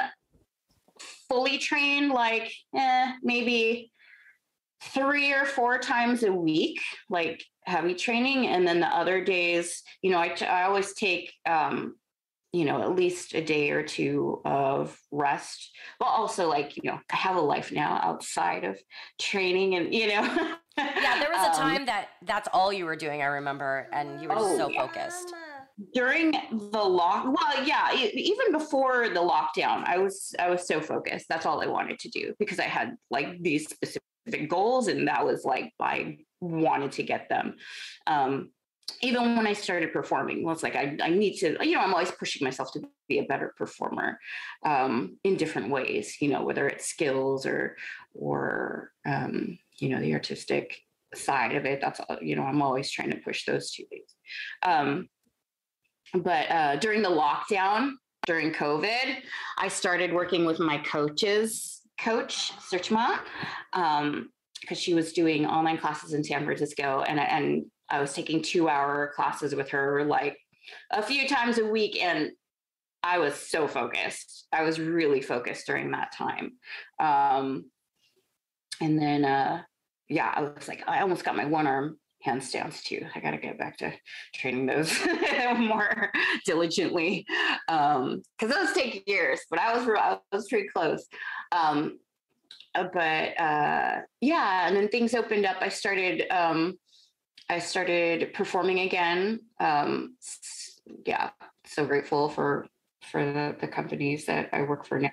fully 1.30 1.58
trained, 1.58 2.12
like 2.12 2.52
eh, 2.76 3.14
maybe 3.24 3.92
three 4.82 5.34
or 5.34 5.46
four 5.46 5.78
times 5.78 6.24
a 6.24 6.32
week, 6.32 6.80
like 7.10 7.44
heavy 7.66 7.96
training. 7.96 8.48
And 8.48 8.68
then 8.68 8.80
the 8.80 8.88
other 8.88 9.24
days, 9.24 9.84
you 10.02 10.12
know, 10.12 10.20
I, 10.20 10.30
t- 10.30 10.46
I 10.46 10.66
always 10.66 10.94
take, 10.94 11.34
um, 11.46 11.96
you 12.54 12.66
know, 12.66 12.82
at 12.82 12.96
least 12.96 13.34
a 13.34 13.44
day 13.44 13.72
or 13.72 13.84
two 13.84 14.42
of 14.46 14.98
rest. 15.12 15.72
But 16.00 16.06
also, 16.06 16.48
like, 16.48 16.78
you 16.78 16.84
know, 16.90 17.00
I 17.12 17.16
have 17.16 17.36
a 17.36 17.42
life 17.42 17.72
now 17.72 18.00
outside 18.02 18.64
of 18.64 18.80
training 19.20 19.76
and, 19.76 19.94
you 19.94 20.08
know. 20.08 20.56
yeah, 20.78 21.20
there 21.20 21.32
was 21.32 21.48
a 21.48 21.50
um, 21.50 21.56
time 21.56 21.78
um, 21.82 21.86
that 21.88 22.10
that's 22.24 22.48
all 22.54 22.72
you 22.72 22.86
were 22.86 22.96
doing, 22.96 23.22
I 23.22 23.26
remember, 23.26 23.90
and 23.92 24.22
you 24.22 24.30
were 24.30 24.36
oh, 24.38 24.58
so 24.58 24.70
yeah. 24.70 24.88
focused 24.88 25.34
during 25.94 26.32
the 26.52 26.84
lock 26.84 27.26
well 27.26 27.66
yeah 27.66 27.94
even 27.94 28.52
before 28.52 29.10
the 29.10 29.20
lockdown 29.20 29.84
i 29.86 29.98
was 29.98 30.34
i 30.40 30.50
was 30.50 30.66
so 30.68 30.80
focused. 30.80 31.28
That's 31.28 31.46
all 31.46 31.62
i 31.62 31.68
wanted 31.68 32.00
to 32.00 32.10
do 32.10 32.34
because 32.40 32.60
i 32.60 32.64
had 32.64 32.96
like 33.12 33.42
these 33.42 33.68
specific 33.68 34.50
goals 34.50 34.88
and 34.88 35.08
that 35.08 35.26
was 35.26 35.44
like 35.44 35.74
i 35.80 36.18
wanted 36.42 36.92
to 36.94 37.04
get 37.04 37.28
them. 37.30 37.56
Um, 38.08 38.52
even 39.02 39.36
when 39.36 39.48
i 39.48 39.54
started 39.54 39.92
performing 39.92 40.44
well 40.44 40.54
it's 40.54 40.62
like 40.62 40.76
I, 40.76 40.96
I 41.02 41.10
need 41.10 41.38
to 41.38 41.58
you 41.66 41.74
know 41.74 41.82
i'm 41.82 41.94
always 41.94 42.12
pushing 42.12 42.46
myself 42.46 42.72
to 42.74 42.84
be 43.10 43.18
a 43.18 43.24
better 43.24 43.52
performer 43.58 44.20
um, 44.64 45.18
in 45.24 45.38
different 45.38 45.72
ways 45.72 46.18
you 46.22 46.30
know 46.30 46.44
whether 46.44 46.68
it's 46.68 46.86
skills 46.86 47.48
or 47.48 47.78
or 48.14 48.92
um, 49.06 49.58
you 49.80 49.90
know 49.90 50.00
the 50.00 50.14
artistic 50.14 50.78
side 51.14 51.56
of 51.56 51.66
it. 51.66 51.82
That's 51.82 52.00
you 52.22 52.36
know 52.36 52.44
i'm 52.44 52.62
always 52.62 52.92
trying 52.92 53.12
to 53.12 53.18
push 53.18 53.46
those 53.46 53.72
two 53.72 53.86
things. 53.90 54.16
Um, 54.64 55.10
but 56.24 56.50
uh, 56.50 56.76
during 56.78 57.02
the 57.02 57.10
lockdown, 57.10 57.92
during 58.26 58.52
COVID, 58.52 59.18
I 59.58 59.68
started 59.68 60.14
working 60.14 60.46
with 60.46 60.60
my 60.60 60.78
coaches, 60.80 61.82
coach 62.00 62.52
Searchma, 62.54 63.20
um, 63.74 64.30
because 64.62 64.80
she 64.80 64.94
was 64.94 65.14
doing 65.14 65.46
online 65.46 65.78
classes 65.78 66.14
in 66.14 66.24
San 66.24 66.44
Francisco, 66.44 67.04
and 67.08 67.20
and 67.20 67.66
I 67.90 68.02
was 68.02 68.14
taking 68.14 68.42
two 68.42 68.68
hour 68.68 69.12
classes 69.16 69.54
with 69.54 69.70
her 69.70 70.04
like 70.04 70.38
a 70.92 71.04
few 71.04 71.28
times 71.28 71.60
a 71.60 71.66
week, 71.66 72.02
and 72.02 72.32
I 73.04 73.20
was 73.20 73.36
so 73.36 73.68
focused. 73.68 74.48
I 74.52 74.64
was 74.64 74.80
really 74.80 75.22
focused 75.22 75.68
during 75.68 75.92
that 75.92 76.12
time. 76.12 76.54
Um, 77.00 77.66
and 78.82 79.00
then, 79.00 79.24
uh, 79.24 79.62
yeah, 80.10 80.34
I 80.36 80.42
was 80.42 80.68
like, 80.68 80.84
I 80.88 81.02
almost 81.02 81.24
got 81.24 81.36
my 81.36 81.46
one 81.46 81.68
arm 81.68 82.00
handstands 82.26 82.82
too. 82.84 83.06
I 83.14 83.20
got 83.20 83.32
to 83.32 83.38
get 83.38 83.58
back 83.58 83.78
to 83.78 83.94
training 84.34 84.66
those 84.66 85.00
more 85.58 86.12
diligently 86.46 87.26
because 87.68 87.96
um, 87.98 88.24
those 88.42 88.74
take 88.74 89.08
years. 89.08 89.42
But 89.50 89.60
I 89.60 89.78
was 89.78 89.88
I 89.88 90.20
was 90.32 90.48
pretty 90.48 90.68
close. 90.70 91.08
Um, 91.52 92.00
uh, 92.74 92.88
but 92.94 93.40
uh, 93.40 94.02
yeah, 94.22 94.68
and 94.68 94.76
then 94.76 94.90
things 94.90 95.14
opened 95.14 95.46
up. 95.46 95.58
I 95.62 95.70
started 95.70 96.26
um, 96.32 96.78
I 97.50 97.60
started 97.60 98.34
performing 98.34 98.80
again. 98.80 99.40
Um, 99.60 100.18
yeah, 101.06 101.30
so 101.66 101.86
grateful 101.86 102.30
for 102.30 102.68
for 103.12 103.24
the, 103.24 103.56
the 103.60 103.68
companies 103.68 104.26
that 104.26 104.50
I 104.52 104.64
work 104.64 104.86
for 104.86 105.00
now. 105.00 105.12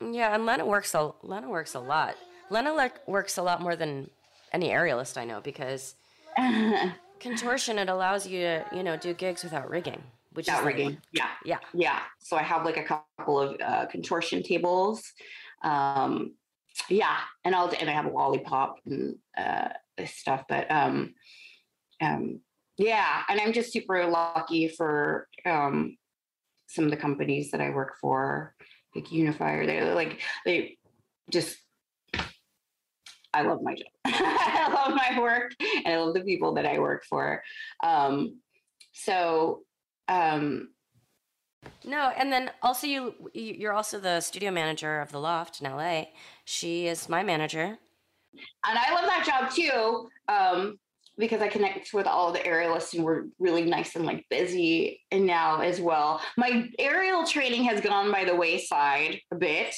Yeah, 0.00 0.34
and 0.34 0.44
Lena 0.44 0.66
works 0.66 0.94
a 0.94 1.12
Lena 1.22 1.48
works 1.48 1.74
a 1.74 1.80
lot. 1.80 2.16
Lena 2.50 2.90
works 3.06 3.38
a 3.38 3.42
lot 3.42 3.60
more 3.60 3.76
than 3.76 4.10
any 4.52 4.70
aerialist 4.70 5.16
I 5.16 5.24
know 5.24 5.40
because 5.40 5.94
contortion 7.20 7.78
it 7.78 7.88
allows 7.88 8.26
you 8.26 8.40
to 8.40 8.64
you 8.72 8.82
know 8.82 8.96
do 8.96 9.14
gigs 9.14 9.42
without 9.42 9.68
rigging, 9.70 10.02
which 10.32 10.46
without 10.46 10.60
is 10.60 10.66
rigging. 10.66 10.88
Like, 10.90 10.98
yeah, 11.12 11.28
yeah, 11.44 11.58
yeah. 11.74 12.00
So 12.18 12.36
I 12.36 12.42
have 12.42 12.64
like 12.64 12.76
a 12.76 12.84
couple 12.84 13.40
of 13.40 13.60
uh, 13.60 13.86
contortion 13.86 14.42
tables. 14.42 15.02
Um, 15.62 16.34
yeah, 16.88 17.16
and 17.44 17.54
I'll 17.54 17.72
and 17.80 17.88
I 17.88 17.92
have 17.92 18.06
a 18.06 18.10
lollipop 18.10 18.76
and 18.86 19.16
uh, 19.36 19.68
this 19.96 20.14
stuff, 20.14 20.44
but 20.48 20.70
um, 20.70 21.14
um, 22.00 22.40
yeah, 22.78 23.22
and 23.28 23.40
I'm 23.40 23.52
just 23.52 23.72
super 23.72 24.06
lucky 24.06 24.68
for 24.68 25.28
um, 25.44 25.96
some 26.68 26.84
of 26.84 26.90
the 26.90 26.96
companies 26.96 27.50
that 27.50 27.60
I 27.60 27.70
work 27.70 27.94
for, 28.00 28.54
like 28.94 29.10
Unifier. 29.10 29.66
They 29.66 29.82
like 29.92 30.20
they 30.44 30.76
just 31.30 31.56
I 33.36 33.42
love 33.42 33.60
my 33.62 33.74
job. 33.74 33.86
I 34.06 34.72
love 34.72 34.94
my 34.96 35.20
work 35.20 35.52
and 35.60 35.94
I 35.94 35.98
love 35.98 36.14
the 36.14 36.22
people 36.22 36.54
that 36.54 36.64
I 36.64 36.78
work 36.78 37.04
for. 37.04 37.42
Um, 37.82 38.40
so, 38.92 39.62
um, 40.08 40.70
no, 41.84 42.12
and 42.16 42.32
then 42.32 42.50
also 42.62 42.86
you 42.86 43.14
you're 43.34 43.74
also 43.74 43.98
the 43.98 44.20
studio 44.20 44.50
manager 44.50 45.00
of 45.00 45.12
the 45.12 45.20
Loft 45.20 45.60
in 45.60 45.70
LA. 45.70 46.04
She 46.46 46.86
is 46.86 47.08
my 47.08 47.22
manager, 47.22 47.64
and 47.64 48.78
I 48.78 48.94
love 48.94 49.04
that 49.04 49.26
job 49.26 49.50
too. 49.50 50.08
Um, 50.32 50.78
because 51.18 51.40
I 51.40 51.48
connect 51.48 51.94
with 51.94 52.06
all 52.06 52.32
the 52.32 52.40
aerialists 52.40 52.94
and 52.94 53.02
we're 53.02 53.24
really 53.38 53.64
nice 53.64 53.96
and 53.96 54.04
like 54.04 54.26
busy 54.28 55.00
and 55.10 55.26
now 55.26 55.60
as 55.60 55.80
well. 55.80 56.20
My 56.36 56.68
aerial 56.78 57.24
training 57.24 57.64
has 57.64 57.80
gone 57.80 58.12
by 58.12 58.24
the 58.24 58.36
wayside 58.36 59.20
a 59.30 59.36
bit. 59.36 59.74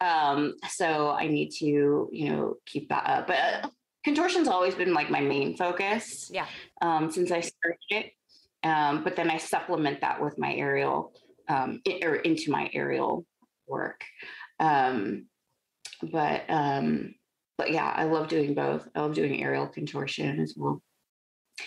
Um, 0.00 0.54
so 0.68 1.10
I 1.10 1.28
need 1.28 1.50
to, 1.60 2.08
you 2.12 2.30
know, 2.30 2.54
keep 2.66 2.88
that 2.90 3.08
up. 3.08 3.26
But 3.26 3.36
uh, 3.36 3.68
contortion's 4.04 4.48
always 4.48 4.74
been 4.74 4.92
like 4.92 5.10
my 5.10 5.20
main 5.20 5.56
focus. 5.56 6.30
Yeah. 6.32 6.46
Um, 6.82 7.10
since 7.10 7.30
I 7.30 7.40
started 7.40 7.78
it. 7.90 8.12
Um, 8.64 9.02
but 9.02 9.16
then 9.16 9.30
I 9.30 9.38
supplement 9.38 10.02
that 10.02 10.22
with 10.22 10.38
my 10.38 10.54
aerial, 10.54 11.12
um, 11.48 11.80
it, 11.84 12.04
or 12.04 12.16
into 12.16 12.50
my 12.50 12.70
aerial 12.72 13.24
work. 13.66 14.04
Um, 14.60 15.26
but, 16.02 16.44
um, 16.48 17.14
but 17.62 17.70
yeah, 17.70 17.92
I 17.94 18.04
love 18.04 18.26
doing 18.26 18.54
both. 18.54 18.88
I 18.92 19.02
love 19.02 19.14
doing 19.14 19.40
aerial 19.40 19.68
contortion 19.68 20.40
as 20.40 20.54
well. 20.56 20.82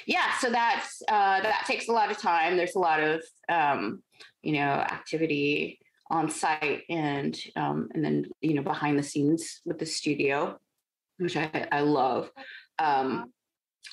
Yeah, 0.06 0.38
so 0.40 0.50
that's 0.50 1.02
uh, 1.08 1.40
that 1.40 1.64
takes 1.66 1.88
a 1.88 1.94
lot 1.94 2.12
of 2.12 2.18
time. 2.18 2.58
There's 2.58 2.76
a 2.76 2.80
lot 2.80 3.02
of 3.02 3.24
um, 3.48 4.04
you 4.42 4.54
know 4.54 4.60
activity 4.60 5.80
on 6.10 6.30
site 6.30 6.82
and 6.90 7.40
um, 7.56 7.88
and 7.94 8.04
then 8.04 8.26
you 8.42 8.56
know 8.56 8.62
behind 8.62 9.00
the 9.00 9.04
scenes 9.04 9.62
with 9.64 9.80
the 9.80 9.86
studio, 9.86 10.60
which 11.18 11.38
I 11.38 11.66
I 11.72 11.80
love. 11.80 12.30
Um, 12.78 13.32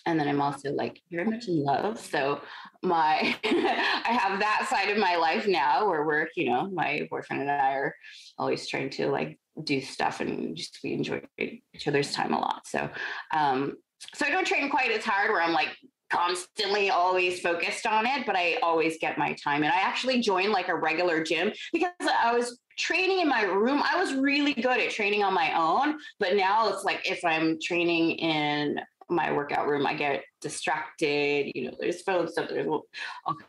and 0.04 0.18
then 0.18 0.26
I'm 0.26 0.40
also 0.40 0.72
like 0.72 1.00
very 1.08 1.24
much 1.24 1.46
in 1.46 1.62
love. 1.62 2.00
So 2.00 2.40
my 2.82 3.36
I 3.44 4.18
have 4.20 4.40
that 4.40 4.66
side 4.68 4.88
of 4.90 4.98
my 4.98 5.14
life 5.14 5.46
now 5.46 5.86
where 5.86 6.04
we're, 6.04 6.26
you 6.34 6.50
know, 6.50 6.68
my 6.68 7.06
boyfriend 7.10 7.42
and 7.42 7.50
I 7.52 7.74
are 7.74 7.94
always 8.38 8.66
trying 8.66 8.90
to 8.90 9.06
like 9.08 9.38
do 9.64 9.80
stuff 9.80 10.20
and 10.20 10.56
just 10.56 10.78
we 10.82 10.92
enjoy 10.94 11.20
each 11.38 11.86
other's 11.88 12.12
time 12.12 12.32
a 12.32 12.38
lot. 12.38 12.66
So 12.66 12.88
um 13.34 13.76
so 14.14 14.26
I 14.26 14.30
don't 14.30 14.46
train 14.46 14.68
quite 14.70 14.90
as 14.90 15.04
hard 15.04 15.30
where 15.30 15.42
I'm 15.42 15.52
like 15.52 15.76
constantly 16.10 16.90
always 16.90 17.40
focused 17.40 17.86
on 17.86 18.06
it, 18.06 18.26
but 18.26 18.36
I 18.36 18.56
always 18.62 18.98
get 18.98 19.16
my 19.16 19.34
time. 19.42 19.62
And 19.62 19.72
I 19.72 19.80
actually 19.80 20.20
joined 20.20 20.52
like 20.52 20.68
a 20.68 20.74
regular 20.74 21.24
gym 21.24 21.52
because 21.72 21.90
I 22.00 22.34
was 22.36 22.58
training 22.78 23.20
in 23.20 23.28
my 23.28 23.42
room. 23.42 23.82
I 23.82 23.98
was 23.98 24.14
really 24.14 24.54
good 24.54 24.78
at 24.78 24.90
training 24.90 25.22
on 25.22 25.32
my 25.32 25.52
own, 25.58 25.98
but 26.18 26.36
now 26.36 26.68
it's 26.68 26.84
like 26.84 27.08
if 27.08 27.24
I'm 27.24 27.58
training 27.62 28.12
in 28.12 28.78
my 29.12 29.32
workout 29.32 29.68
room, 29.68 29.86
I 29.86 29.94
get 29.94 30.24
distracted. 30.40 31.52
You 31.54 31.70
know, 31.70 31.76
there's 31.78 32.02
phone 32.02 32.28
stuff, 32.28 32.48
there's 32.48 32.66
all 32.66 32.86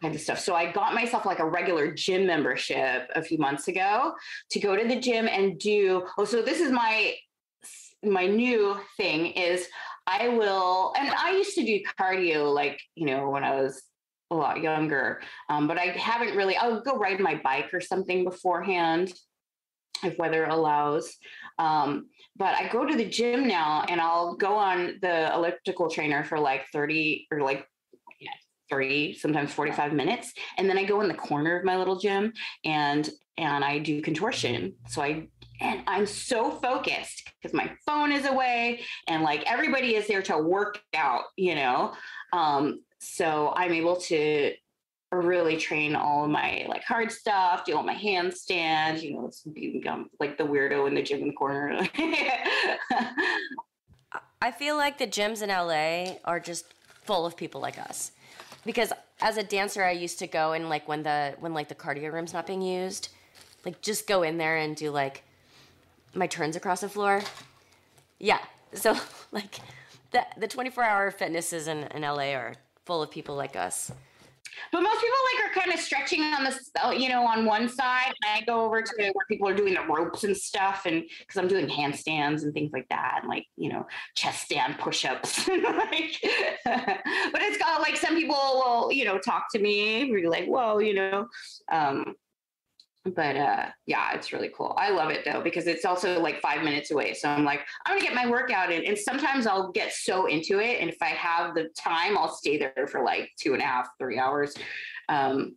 kinds 0.01 0.15
of 0.15 0.21
stuff. 0.21 0.39
So 0.39 0.55
I 0.55 0.71
got 0.71 0.93
myself 0.93 1.25
like 1.25 1.39
a 1.39 1.49
regular 1.49 1.91
gym 1.91 2.25
membership 2.27 3.09
a 3.15 3.21
few 3.21 3.37
months 3.37 3.67
ago 3.67 4.13
to 4.51 4.59
go 4.59 4.75
to 4.75 4.87
the 4.87 4.99
gym 4.99 5.27
and 5.27 5.59
do. 5.59 6.05
Oh, 6.17 6.25
so 6.25 6.41
this 6.41 6.59
is 6.59 6.71
my 6.71 7.15
my 8.03 8.27
new 8.27 8.77
thing 8.97 9.27
is 9.27 9.67
I 10.05 10.27
will, 10.27 10.93
and 10.97 11.09
I 11.09 11.31
used 11.31 11.55
to 11.55 11.65
do 11.65 11.79
cardio 11.97 12.53
like 12.53 12.79
you 12.95 13.05
know 13.05 13.29
when 13.29 13.43
I 13.43 13.61
was 13.61 13.83
a 14.31 14.35
lot 14.35 14.61
younger, 14.61 15.21
um, 15.49 15.67
but 15.67 15.77
I 15.77 15.85
haven't 15.85 16.35
really. 16.35 16.57
I'll 16.57 16.81
go 16.81 16.97
ride 16.97 17.19
my 17.19 17.39
bike 17.43 17.73
or 17.73 17.81
something 17.81 18.23
beforehand 18.23 19.13
if 20.03 20.17
weather 20.17 20.45
allows. 20.45 21.17
Um, 21.59 22.07
but 22.35 22.55
I 22.55 22.67
go 22.67 22.85
to 22.85 22.95
the 22.95 23.05
gym 23.05 23.47
now 23.47 23.85
and 23.87 24.01
I'll 24.01 24.35
go 24.35 24.55
on 24.55 24.97
the 25.01 25.33
elliptical 25.33 25.89
trainer 25.89 26.23
for 26.23 26.39
like 26.39 26.63
30 26.71 27.27
or 27.31 27.41
like 27.41 27.67
yeah, 28.19 28.31
30, 28.69 29.13
sometimes 29.13 29.53
45 29.53 29.93
minutes. 29.93 30.33
And 30.57 30.69
then 30.69 30.77
I 30.77 30.83
go 30.83 31.01
in 31.01 31.07
the 31.07 31.13
corner 31.13 31.57
of 31.57 31.63
my 31.63 31.77
little 31.77 31.97
gym 31.97 32.33
and 32.65 33.09
and 33.37 33.65
I 33.65 33.79
do 33.79 34.01
contortion. 34.01 34.75
So 34.87 35.01
I 35.01 35.27
and 35.61 35.81
I'm 35.87 36.05
so 36.05 36.51
focused 36.51 37.31
because 37.41 37.53
my 37.53 37.71
phone 37.85 38.11
is 38.11 38.25
away 38.25 38.81
and 39.07 39.23
like 39.23 39.49
everybody 39.49 39.95
is 39.95 40.07
there 40.07 40.21
to 40.23 40.37
work 40.37 40.81
out, 40.95 41.23
you 41.37 41.55
know. 41.55 41.93
Um, 42.33 42.81
so 42.99 43.53
I'm 43.55 43.73
able 43.73 43.97
to 43.97 44.53
really 45.15 45.57
train 45.57 45.95
all 45.95 46.27
my 46.27 46.65
like 46.67 46.83
hard 46.83 47.11
stuff, 47.11 47.65
do 47.65 47.75
all 47.75 47.83
my 47.83 47.95
handstands, 47.95 49.01
you 49.01 49.13
know, 49.13 49.31
become 49.53 50.09
like 50.19 50.37
the 50.37 50.43
weirdo 50.43 50.87
in 50.87 50.95
the 50.95 51.01
gym 51.01 51.21
in 51.21 51.27
the 51.27 51.33
corner. 51.33 51.87
I 54.41 54.51
feel 54.51 54.75
like 54.75 54.97
the 54.97 55.07
gyms 55.07 55.41
in 55.41 55.49
LA 55.49 56.17
are 56.25 56.39
just 56.39 56.65
full 57.03 57.25
of 57.25 57.37
people 57.37 57.61
like 57.61 57.79
us. 57.79 58.11
Because 58.65 58.93
as 59.21 59.37
a 59.37 59.43
dancer 59.43 59.83
I 59.83 59.91
used 59.91 60.19
to 60.19 60.27
go 60.27 60.53
and 60.53 60.69
like 60.69 60.87
when 60.87 61.03
the 61.03 61.35
when 61.39 61.53
like 61.53 61.69
the 61.69 61.75
cardio 61.75 62.11
room's 62.11 62.33
not 62.33 62.45
being 62.45 62.61
used, 62.61 63.09
like 63.65 63.81
just 63.81 64.07
go 64.07 64.23
in 64.23 64.37
there 64.37 64.57
and 64.57 64.75
do 64.75 64.91
like 64.91 65.23
my 66.13 66.27
turns 66.27 66.55
across 66.55 66.81
the 66.81 66.89
floor. 66.89 67.21
Yeah. 68.19 68.39
So 68.73 68.97
like 69.31 69.59
the 70.11 70.25
the 70.37 70.47
24 70.47 70.83
hour 70.83 71.11
fitnesses 71.11 71.67
in, 71.67 71.83
in 71.83 72.01
LA 72.01 72.33
are 72.33 72.55
full 72.85 73.01
of 73.01 73.11
people 73.11 73.35
like 73.35 73.55
us. 73.55 73.91
But 74.71 74.81
most 74.81 75.01
people 75.01 75.17
like 75.33 75.49
are 75.49 75.61
kind 75.61 75.73
of 75.73 75.79
stretching 75.79 76.21
on 76.21 76.43
this, 76.43 76.71
uh, 76.83 76.91
you 76.91 77.09
know, 77.09 77.25
on 77.25 77.45
one 77.45 77.69
side. 77.69 78.13
And 78.23 78.41
I 78.41 78.45
go 78.45 78.65
over 78.65 78.81
to 78.81 78.93
where 78.97 79.25
people 79.29 79.47
are 79.47 79.53
doing 79.53 79.73
the 79.73 79.85
ropes 79.85 80.23
and 80.23 80.35
stuff, 80.35 80.85
and 80.85 81.03
because 81.19 81.37
I'm 81.37 81.47
doing 81.47 81.67
handstands 81.67 82.43
and 82.43 82.53
things 82.53 82.71
like 82.73 82.87
that, 82.89 83.19
and 83.21 83.29
like 83.29 83.45
you 83.57 83.71
know, 83.71 83.85
chest 84.15 84.43
stand 84.43 84.77
push-ups. 84.77 85.47
like, 85.47 86.19
but 86.65 87.41
it's 87.41 87.57
got 87.57 87.81
like 87.81 87.97
some 87.97 88.15
people 88.15 88.35
will, 88.35 88.91
you 88.91 89.05
know, 89.05 89.17
talk 89.17 89.45
to 89.53 89.59
me, 89.59 90.05
be 90.05 90.27
like, 90.27 90.45
whoa, 90.45 90.79
you 90.79 90.93
know, 90.93 91.27
um, 91.71 92.15
but 93.05 93.35
uh 93.35 93.65
yeah 93.85 94.13
it's 94.13 94.31
really 94.31 94.49
cool. 94.55 94.73
I 94.77 94.89
love 94.89 95.09
it 95.09 95.25
though 95.25 95.41
because 95.41 95.67
it's 95.67 95.83
also 95.83 96.21
like 96.21 96.41
five 96.41 96.63
minutes 96.63 96.91
away. 96.91 97.13
So 97.13 97.27
i'm 97.29 97.43
like 97.43 97.61
i'm 97.85 97.97
gonna 97.97 98.05
get 98.05 98.15
my 98.15 98.29
workout 98.29 98.71
in 98.71 98.85
and 98.85 98.97
sometimes 98.97 99.45
i'll 99.45 99.71
get 99.71 99.91
so 99.91 100.27
into 100.27 100.59
it 100.59 100.79
and 100.79 100.89
if 100.89 101.01
i 101.01 101.07
have 101.07 101.53
the 101.53 101.69
time 101.77 102.17
i'll 102.17 102.33
stay 102.33 102.57
there 102.57 102.87
for 102.89 103.03
like 103.03 103.29
two 103.39 103.53
and 103.53 103.61
a 103.61 103.65
half 103.65 103.89
three 103.99 104.17
hours. 104.17 104.53
Um 105.09 105.55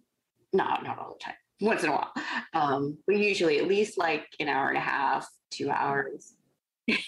no 0.52 0.64
not 0.64 0.98
all 0.98 1.16
the 1.18 1.24
time. 1.24 1.35
Once 1.61 1.85
in 1.85 1.90
a 1.90 1.92
while. 1.92 2.12
Um 2.52 2.98
but 3.06 3.16
usually 3.16 3.59
at 3.59 3.68
least 3.68 3.96
like 3.96 4.26
an 4.40 4.48
hour 4.48 4.68
and 4.68 4.78
a 4.78 4.80
half 4.80 5.28
two 5.50 5.70
hours. 5.70 6.35
Okay 6.88 6.98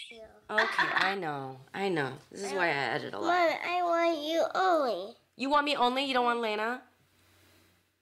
i 0.51 1.17
know. 1.17 1.59
I 1.75 1.89
know. 1.89 2.13
This 2.31 2.45
is 2.45 2.53
why 2.53 2.69
i 2.69 2.71
edit 2.71 3.13
a 3.13 3.19
lot. 3.19 3.27
Mom, 3.27 3.59
i 3.69 3.83
want 3.83 4.19
you 4.23 4.45
only. 4.55 5.15
You 5.37 5.51
want 5.51 5.65
me 5.65 5.77
only? 5.77 6.05
You 6.05 6.15
don't 6.15 6.25
want 6.25 6.41
lena 6.41 6.83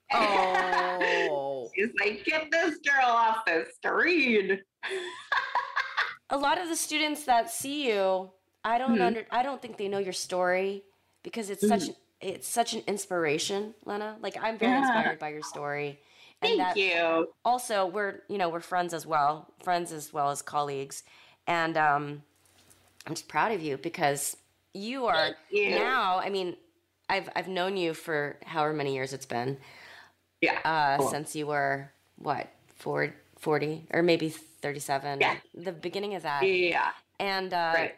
Oh. 0.13 1.46
She's 1.77 1.91
like, 2.01 2.25
get 2.25 2.51
this 2.51 2.79
girl 2.79 3.05
off 3.07 3.45
the 3.45 3.67
screen. 3.75 4.61
a 6.31 6.37
lot 6.37 6.61
of 6.61 6.69
the 6.69 6.77
students 6.77 7.25
that 7.25 7.51
see 7.51 7.89
you, 7.89 8.31
I 8.65 8.79
don't 8.79 8.99
Mhm. 8.99 9.07
under 9.07 9.27
I 9.31 9.43
don't 9.43 9.61
think 9.63 9.77
they 9.77 9.89
know 9.89 9.99
your 9.99 10.13
story 10.13 10.85
because 11.23 11.51
it's 11.51 11.65
Mm-hmm. 11.65 11.79
such 11.79 11.89
an 11.89 11.95
it's 12.21 12.49
such 12.49 12.73
an 12.75 12.83
inspiration, 12.87 13.75
Lena. 13.85 14.17
Like 14.21 14.37
I'm 14.43 14.57
very 14.59 14.73
Yeah. 14.73 14.79
inspired 14.79 15.19
by 15.19 15.29
your 15.29 15.43
story. 15.43 16.01
And 16.43 16.59
Thank 16.59 16.59
that 16.59 16.77
you. 16.77 17.33
also 17.45 17.87
we're 17.87 18.23
you 18.29 18.39
know, 18.39 18.49
we're 18.49 18.61
friends 18.61 18.95
as 18.95 19.07
well, 19.07 19.53
friends 19.63 19.93
as 19.93 20.13
well 20.13 20.31
as 20.31 20.41
colleagues. 20.43 21.03
And 21.47 21.77
um 21.77 22.23
I'm 23.07 23.15
just 23.15 23.29
proud 23.29 23.53
of 23.53 23.63
you 23.63 23.77
because 23.77 24.37
you 24.73 25.07
are 25.07 25.37
you. 25.51 25.71
now, 25.71 26.19
I 26.19 26.31
mean, 26.31 26.57
I've 27.09 27.29
I've 27.37 27.49
known 27.49 27.77
you 27.77 27.95
for 27.95 28.39
however 28.45 28.73
many 28.73 28.95
years 28.95 29.13
it's 29.13 29.27
been. 29.27 29.59
Yeah. 30.41 30.61
Uh 30.65 30.99
Cool. 30.99 31.09
since 31.11 31.35
you 31.35 31.47
were 31.47 31.91
what, 32.17 32.49
four, 32.77 33.15
40 33.39 33.87
or 33.93 34.03
maybe 34.03 34.29
37. 34.31 35.21
Yeah. 35.21 35.37
The 35.55 35.73
beginning 35.73 36.15
of 36.15 36.23
that. 36.23 36.43
yeah. 36.43 36.91
And 37.19 37.53
uh, 37.55 37.73
Right. 37.75 37.95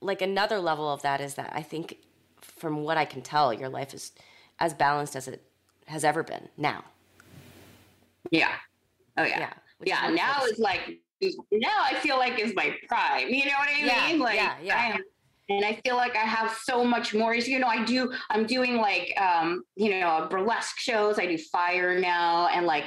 like 0.00 0.20
another 0.22 0.58
level 0.58 0.92
of 0.92 1.02
that 1.02 1.20
is 1.20 1.34
that 1.34 1.52
I 1.54 1.62
think, 1.62 1.98
from 2.40 2.82
what 2.84 2.96
I 2.98 3.04
can 3.06 3.22
tell, 3.22 3.52
your 3.52 3.68
life 3.68 3.94
is 3.94 4.12
as 4.58 4.74
balanced 4.74 5.16
as 5.16 5.26
it 5.28 5.42
has 5.86 6.04
ever 6.04 6.22
been 6.22 6.48
now. 6.56 6.84
Yeah. 8.30 8.52
Oh 9.16 9.22
yeah. 9.24 9.38
Yeah. 9.40 9.52
Yeah. 9.84 10.10
Now 10.14 10.44
is 10.44 10.58
like 10.58 10.98
now 11.52 11.78
I 11.90 11.94
feel 12.00 12.16
like 12.18 12.38
is 12.38 12.54
my 12.54 12.74
prime. 12.88 13.28
You 13.28 13.44
know 13.46 13.52
what 13.58 13.68
I 13.68 13.78
Yeah, 13.84 14.06
mean? 14.06 14.20
Like 14.20 14.36
yeah, 14.36 14.56
yeah. 14.62 14.76
I 14.76 14.84
am 14.96 15.04
and 15.48 15.64
I 15.64 15.80
feel 15.84 15.96
like 15.96 16.16
I 16.16 16.24
have 16.24 16.56
so 16.62 16.84
much 16.84 17.14
more. 17.14 17.34
You 17.34 17.58
know, 17.58 17.66
I 17.66 17.84
do 17.84 18.12
I'm 18.30 18.46
doing 18.46 18.76
like 18.76 19.14
um, 19.20 19.64
you 19.76 20.00
know, 20.00 20.26
burlesque 20.30 20.78
shows. 20.78 21.18
I 21.18 21.26
do 21.26 21.38
fire 21.38 21.98
now 21.98 22.48
and 22.48 22.66
like, 22.66 22.84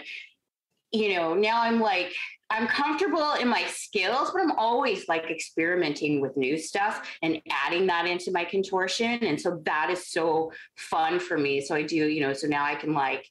you 0.92 1.16
know, 1.16 1.34
now 1.34 1.62
I'm 1.62 1.80
like 1.80 2.14
I'm 2.50 2.66
comfortable 2.68 3.34
in 3.34 3.48
my 3.50 3.66
skills, 3.66 4.32
but 4.32 4.42
I'm 4.42 4.52
always 4.52 5.10
like 5.10 5.30
experimenting 5.30 6.22
with 6.22 6.38
new 6.38 6.58
stuff 6.58 7.06
and 7.22 7.42
adding 7.52 7.86
that 7.88 8.08
into 8.08 8.32
my 8.32 8.46
contortion. 8.46 9.20
And 9.24 9.40
so 9.40 9.62
that 9.66 9.90
is 9.92 10.08
so 10.08 10.54
fun 10.78 11.20
for 11.20 11.38
me. 11.38 11.60
So 11.60 11.76
I 11.76 11.84
do, 11.84 11.96
you 11.96 12.22
know, 12.22 12.32
so 12.32 12.48
now 12.48 12.64
I 12.64 12.76
can 12.76 12.94
like, 12.94 13.30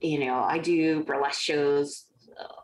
you 0.00 0.18
know, 0.18 0.40
I 0.40 0.58
do 0.58 1.04
burlesque 1.04 1.40
shows 1.40 2.06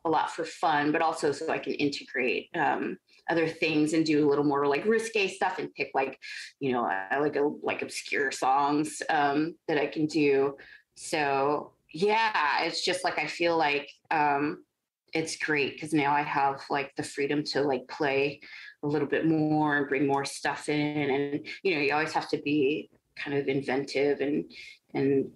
a 0.05 0.11
lot 0.11 0.31
for 0.31 0.45
fun, 0.45 0.93
but 0.93 1.03
also 1.03 1.33
so 1.33 1.51
I 1.51 1.59
can 1.59 1.75
integrate 1.75 2.49
um, 2.55 2.99
other 3.31 3.49
things 3.49 3.93
and 3.93 4.05
do 4.05 4.27
a 4.27 4.29
little 4.29 4.45
more 4.45 4.67
like 4.67 4.85
risque 4.85 5.29
stuff 5.29 5.59
and 5.59 5.73
pick 5.75 5.91
like, 5.95 6.19
you 6.61 6.73
know, 6.73 6.85
I 6.85 7.19
like 7.19 7.37
a, 7.37 7.51
like 7.63 7.83
obscure 7.83 8.31
songs 8.31 9.03
um, 9.09 9.55
that 9.69 9.79
I 9.79 9.87
can 9.87 10.07
do. 10.07 10.57
So 10.97 11.73
yeah, 11.93 12.63
it's 12.63 12.85
just 12.85 13.05
like 13.05 13.19
I 13.19 13.27
feel 13.27 13.57
like 13.57 13.89
um, 14.11 14.65
it's 15.13 15.37
great 15.37 15.75
because 15.75 15.95
now 15.95 16.13
I 16.13 16.23
have 16.23 16.61
like 16.69 16.95
the 16.97 17.05
freedom 17.05 17.45
to 17.53 17.63
like 17.63 17.87
play 17.89 18.41
a 18.83 18.87
little 18.87 19.07
bit 19.07 19.27
more 19.27 19.79
and 19.79 19.89
bring 19.89 20.07
more 20.07 20.25
stuff 20.25 20.69
in, 20.69 21.11
and 21.11 21.47
you 21.63 21.75
know, 21.75 21.81
you 21.81 21.95
always 21.95 22.13
have 22.13 22.29
to 22.31 22.39
be 22.39 22.91
kind 23.17 23.39
of 23.39 23.47
inventive 23.47 24.21
and 24.21 24.45
and 24.93 25.31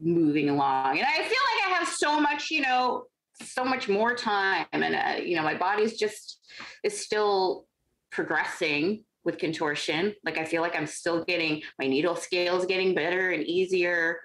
moving 0.00 0.48
along. 0.48 0.98
And 0.98 1.06
I 1.06 1.16
feel 1.16 1.22
like 1.22 1.66
I 1.66 1.78
have 1.78 1.88
so 1.88 2.18
much, 2.18 2.50
you 2.50 2.62
know, 2.62 3.04
so 3.42 3.64
much 3.64 3.88
more 3.88 4.14
time, 4.14 4.66
and 4.72 4.94
uh, 4.94 5.22
you 5.22 5.36
know, 5.36 5.42
my 5.42 5.54
body's 5.54 5.98
just 5.98 6.37
is 6.84 7.00
still 7.00 7.66
progressing 8.10 9.04
with 9.24 9.38
contortion. 9.38 10.14
Like 10.24 10.38
I 10.38 10.44
feel 10.44 10.62
like 10.62 10.76
I'm 10.76 10.86
still 10.86 11.24
getting 11.24 11.62
my 11.78 11.86
needle 11.86 12.16
scales 12.16 12.66
getting 12.66 12.94
better 12.94 13.30
and 13.30 13.44
easier. 13.44 14.20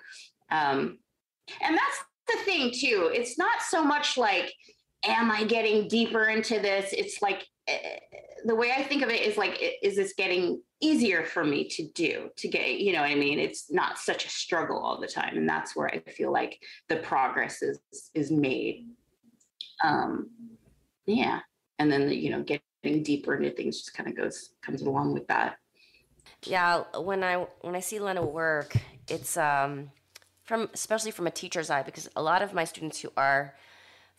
Um, 0.51 0.99
and 1.61 1.77
that's 1.77 2.03
the 2.27 2.37
thing 2.45 2.71
too. 2.71 3.11
It's 3.13 3.37
not 3.37 3.61
so 3.61 3.83
much 3.83 4.17
like, 4.17 4.53
am 5.03 5.29
I 5.29 5.43
getting 5.43 5.87
deeper 5.87 6.29
into 6.29 6.59
this? 6.59 6.93
It's 6.93 7.21
like 7.21 7.45
eh, 7.67 7.99
the 8.45 8.55
way 8.55 8.71
I 8.71 8.83
think 8.83 9.03
of 9.03 9.09
it 9.09 9.21
is 9.21 9.37
like, 9.37 9.61
is 9.81 9.97
this 9.97 10.13
getting 10.13 10.61
easier 10.79 11.25
for 11.25 11.43
me 11.43 11.67
to 11.69 11.87
do 11.93 12.29
to 12.37 12.47
get, 12.47 12.79
you 12.79 12.93
know 12.93 13.01
what 13.01 13.11
I 13.11 13.15
mean? 13.15 13.39
It's 13.39 13.71
not 13.71 13.97
such 13.97 14.25
a 14.25 14.29
struggle 14.29 14.77
all 14.77 14.99
the 14.99 15.07
time. 15.07 15.37
And 15.37 15.47
that's 15.47 15.75
where 15.75 15.89
I 15.89 15.99
feel 16.11 16.31
like 16.31 16.57
the 16.87 16.97
progress 16.97 17.61
is, 17.61 17.79
is 18.13 18.31
made. 18.31 18.87
Um, 19.83 20.29
yeah. 21.05 21.39
And 21.79 21.91
then, 21.91 22.09
you 22.11 22.29
know, 22.29 22.43
getting 22.43 23.03
deeper 23.03 23.35
into 23.35 23.51
things 23.51 23.79
just 23.79 23.93
kind 23.93 24.09
of 24.09 24.15
goes, 24.15 24.51
comes 24.61 24.81
along 24.81 25.13
with 25.13 25.27
that. 25.27 25.57
Yeah, 26.45 26.83
when 26.97 27.23
I 27.23 27.47
when 27.61 27.75
I 27.75 27.79
see 27.79 27.99
Lena 27.99 28.23
work, 28.23 28.77
it's 29.07 29.37
um, 29.37 29.91
from 30.43 30.69
especially 30.73 31.11
from 31.11 31.27
a 31.27 31.31
teacher's 31.31 31.69
eye 31.69 31.83
because 31.83 32.09
a 32.15 32.21
lot 32.21 32.41
of 32.41 32.53
my 32.53 32.65
students 32.65 32.99
who 32.99 33.11
are 33.15 33.55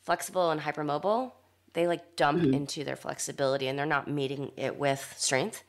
flexible 0.02 0.50
and 0.50 0.60
hypermobile, 0.60 1.32
they 1.74 1.86
like 1.86 2.16
dump 2.16 2.46
into 2.52 2.84
their 2.84 2.96
flexibility 2.96 3.68
and 3.68 3.78
they're 3.78 3.86
not 3.86 4.08
meeting 4.08 4.52
it 4.56 4.76
with 4.76 5.14
strength. 5.16 5.64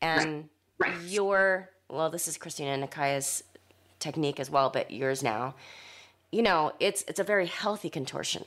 And 0.00 0.48
Right. 0.78 0.94
your 1.04 1.70
well, 1.88 2.10
this 2.10 2.28
is 2.28 2.36
Christina 2.36 2.86
Nakaya's 2.86 3.44
technique 3.98 4.40
as 4.40 4.50
well, 4.50 4.70
but 4.70 4.90
yours 4.90 5.22
now. 5.22 5.54
You 6.32 6.42
know, 6.42 6.72
it's 6.80 7.04
it's 7.08 7.20
a 7.20 7.24
very 7.24 7.46
healthy 7.46 7.90
contortion, 7.90 8.44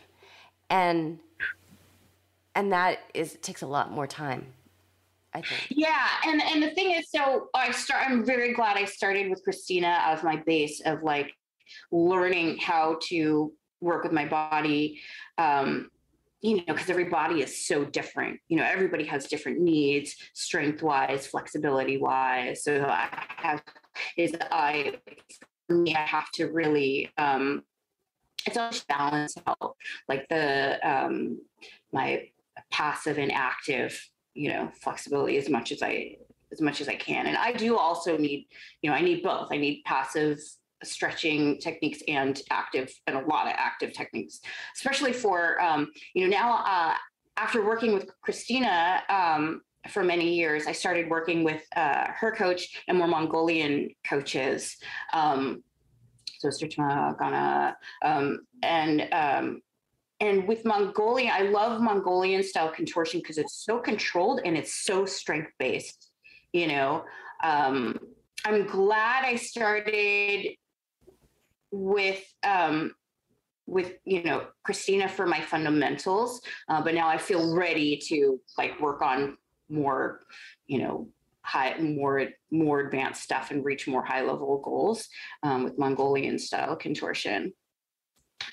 and 0.69 1.19
and 2.55 2.71
that 2.71 2.99
is 3.13 3.37
takes 3.41 3.61
a 3.61 3.67
lot 3.67 3.91
more 3.91 4.07
time. 4.07 4.47
I 5.33 5.41
think. 5.41 5.67
Yeah, 5.69 6.07
and 6.25 6.41
and 6.41 6.61
the 6.61 6.71
thing 6.71 6.91
is, 6.91 7.09
so 7.09 7.49
I 7.53 7.71
start. 7.71 8.03
I'm 8.05 8.25
very 8.25 8.53
glad 8.53 8.77
I 8.77 8.85
started 8.85 9.29
with 9.29 9.43
Christina 9.43 9.99
as 10.03 10.23
my 10.23 10.37
base 10.37 10.81
of 10.85 11.01
like 11.03 11.31
learning 11.91 12.57
how 12.57 12.99
to 13.09 13.51
work 13.81 14.03
with 14.03 14.11
my 14.11 14.25
body. 14.25 15.01
Um, 15.37 15.89
you 16.41 16.57
know, 16.57 16.73
because 16.73 16.89
every 16.89 17.05
body 17.05 17.41
is 17.41 17.65
so 17.65 17.85
different. 17.85 18.39
You 18.49 18.57
know, 18.57 18.65
everybody 18.65 19.05
has 19.05 19.27
different 19.27 19.61
needs, 19.61 20.15
strength 20.33 20.83
wise, 20.83 21.25
flexibility 21.25 21.97
wise. 21.97 22.63
So 22.63 22.85
I 22.85 23.07
have 23.37 23.63
is 24.17 24.35
I 24.51 24.97
me, 25.69 25.95
I 25.95 26.01
have 26.01 26.29
to 26.31 26.51
really. 26.51 27.09
Um, 27.17 27.63
it's 28.45 28.57
always 28.57 28.83
balance 28.83 29.37
out 29.47 29.77
like 30.09 30.27
the 30.27 30.77
um, 30.83 31.39
my 31.93 32.27
passive 32.71 33.17
and 33.17 33.31
active 33.31 33.99
you 34.33 34.49
know 34.49 34.69
flexibility 34.81 35.37
as 35.37 35.49
much 35.49 35.71
as 35.71 35.81
i 35.81 36.15
as 36.51 36.61
much 36.61 36.81
as 36.81 36.87
i 36.87 36.95
can. 36.95 37.27
And 37.27 37.37
i 37.37 37.51
do 37.51 37.77
also 37.77 38.17
need 38.17 38.47
you 38.81 38.89
know 38.89 38.95
i 38.95 39.01
need 39.01 39.23
both. 39.23 39.49
I 39.51 39.57
need 39.57 39.83
passive 39.85 40.39
stretching 40.83 41.59
techniques 41.59 41.99
and 42.09 42.41
active 42.49 42.93
and 43.07 43.15
a 43.15 43.21
lot 43.21 43.47
of 43.47 43.53
active 43.55 43.93
techniques 43.93 44.41
especially 44.75 45.13
for 45.13 45.61
um, 45.61 45.89
you 46.13 46.25
know 46.25 46.29
now 46.29 46.61
uh, 46.65 46.93
after 47.37 47.65
working 47.65 47.93
with 47.93 48.09
christina 48.21 49.01
um, 49.07 49.61
for 49.89 50.03
many 50.03 50.33
years 50.33 50.67
i 50.67 50.73
started 50.73 51.09
working 51.09 51.41
with 51.45 51.63
uh, 51.77 52.07
her 52.09 52.31
coach 52.31 52.83
and 52.87 52.97
more 52.97 53.07
mongolian 53.07 53.89
coaches. 54.05 54.75
Um, 55.13 55.63
so 56.39 56.49
Sritma 56.49 57.17
Ghana, 57.17 57.77
um, 58.03 58.39
and 58.63 59.07
um, 59.13 59.61
and 60.23 60.47
with 60.47 60.63
Mongolian, 60.63 61.33
I 61.33 61.41
love 61.41 61.81
Mongolian 61.81 62.43
style 62.43 62.69
contortion 62.69 63.19
because 63.19 63.37
it's 63.37 63.65
so 63.65 63.77
controlled 63.77 64.39
and 64.45 64.57
it's 64.57 64.73
so 64.85 65.05
strength 65.05 65.51
based. 65.59 66.11
You 66.53 66.67
know, 66.67 67.03
um, 67.43 67.99
I'm 68.45 68.65
glad 68.65 69.25
I 69.25 69.35
started 69.35 70.55
with 71.71 72.23
um, 72.41 72.95
with 73.65 73.95
you 74.05 74.23
know 74.23 74.47
Christina 74.63 75.09
for 75.09 75.27
my 75.27 75.41
fundamentals, 75.41 76.39
uh, 76.69 76.81
but 76.81 76.93
now 76.95 77.09
I 77.09 77.17
feel 77.17 77.53
ready 77.53 77.99
to 78.07 78.39
like 78.57 78.79
work 78.79 79.01
on 79.01 79.37
more, 79.67 80.21
you 80.67 80.79
know, 80.79 81.09
high 81.41 81.77
more 81.79 82.29
more 82.49 82.79
advanced 82.79 83.23
stuff 83.23 83.51
and 83.51 83.65
reach 83.65 83.89
more 83.89 84.05
high 84.05 84.21
level 84.21 84.61
goals 84.63 85.09
um, 85.43 85.65
with 85.65 85.77
Mongolian 85.77 86.39
style 86.39 86.77
contortion. 86.77 87.51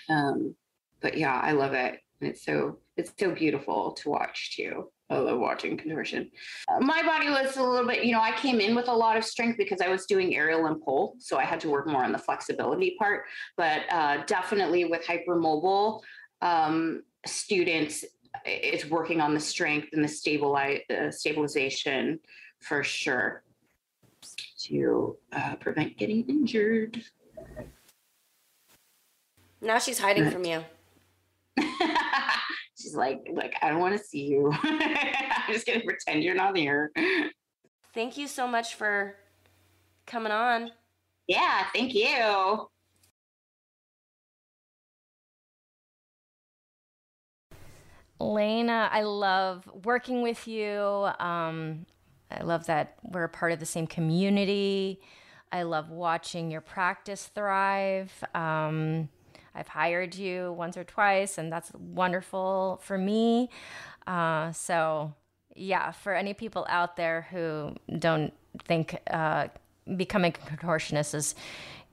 Um, 0.08 0.56
but 1.00 1.16
yeah, 1.16 1.34
I 1.34 1.52
love 1.52 1.72
it. 1.72 2.00
And 2.20 2.30
it's 2.30 2.44
so 2.44 2.78
it's 2.96 3.12
so 3.18 3.30
beautiful 3.30 3.92
to 3.92 4.10
watch 4.10 4.56
too. 4.56 4.90
I 5.10 5.18
love 5.18 5.40
watching 5.40 5.76
contortion. 5.76 6.30
Uh, 6.68 6.80
my 6.80 7.02
body 7.02 7.28
was 7.30 7.56
a 7.56 7.62
little 7.62 7.86
bit, 7.86 8.04
you 8.04 8.12
know, 8.12 8.20
I 8.20 8.30
came 8.32 8.60
in 8.60 8.76
with 8.76 8.86
a 8.88 8.94
lot 8.94 9.16
of 9.16 9.24
strength 9.24 9.58
because 9.58 9.80
I 9.80 9.88
was 9.88 10.06
doing 10.06 10.36
aerial 10.36 10.66
and 10.66 10.80
pole, 10.80 11.16
so 11.18 11.36
I 11.36 11.44
had 11.44 11.58
to 11.60 11.68
work 11.68 11.88
more 11.88 12.04
on 12.04 12.12
the 12.12 12.18
flexibility 12.18 12.94
part. 12.96 13.24
But 13.56 13.82
uh, 13.90 14.22
definitely 14.26 14.84
with 14.84 15.04
hypermobile 15.04 16.00
um, 16.42 17.02
students, 17.26 18.04
it's 18.44 18.86
working 18.86 19.20
on 19.20 19.34
the 19.34 19.40
strength 19.40 19.88
and 19.92 20.04
the 20.04 20.08
stabilize 20.08 20.80
uh, 20.90 21.10
stabilization 21.10 22.20
for 22.60 22.84
sure 22.84 23.42
to 24.62 25.16
uh, 25.32 25.56
prevent 25.56 25.96
getting 25.96 26.24
injured. 26.28 27.02
Now 29.60 29.78
she's 29.78 29.98
hiding 29.98 30.30
from 30.30 30.44
you. 30.44 30.64
She's 32.80 32.94
like, 32.94 33.20
like, 33.32 33.54
I 33.62 33.68
don't 33.70 33.80
want 33.80 33.96
to 33.96 34.02
see 34.02 34.26
you. 34.26 34.52
I'm 34.62 35.52
just 35.52 35.66
gonna 35.66 35.80
pretend 35.80 36.22
you're 36.22 36.34
not 36.34 36.56
here. 36.56 36.90
Thank 37.94 38.16
you 38.16 38.26
so 38.26 38.46
much 38.46 38.74
for 38.74 39.16
coming 40.06 40.32
on. 40.32 40.70
Yeah, 41.26 41.66
thank 41.72 41.94
you. 41.94 42.68
Lena, 48.18 48.88
I 48.92 49.02
love 49.02 49.68
working 49.84 50.22
with 50.22 50.46
you. 50.46 51.08
Um, 51.18 51.86
I 52.30 52.42
love 52.42 52.66
that 52.66 52.96
we're 53.02 53.24
a 53.24 53.28
part 53.28 53.52
of 53.52 53.60
the 53.60 53.66
same 53.66 53.86
community. 53.86 55.00
I 55.50 55.62
love 55.62 55.90
watching 55.90 56.50
your 56.50 56.60
practice 56.60 57.30
thrive. 57.34 58.12
Um, 58.34 59.08
I've 59.54 59.68
hired 59.68 60.14
you 60.14 60.52
once 60.52 60.76
or 60.76 60.84
twice, 60.84 61.38
and 61.38 61.52
that's 61.52 61.72
wonderful 61.74 62.80
for 62.82 62.96
me. 62.96 63.50
Uh, 64.06 64.52
so, 64.52 65.14
yeah, 65.54 65.90
for 65.92 66.14
any 66.14 66.34
people 66.34 66.66
out 66.68 66.96
there 66.96 67.26
who 67.30 67.74
don't 67.98 68.32
think 68.64 68.96
uh, 69.10 69.48
becoming 69.96 70.34
a 70.34 70.56
contortionist 70.56 71.14
is 71.14 71.34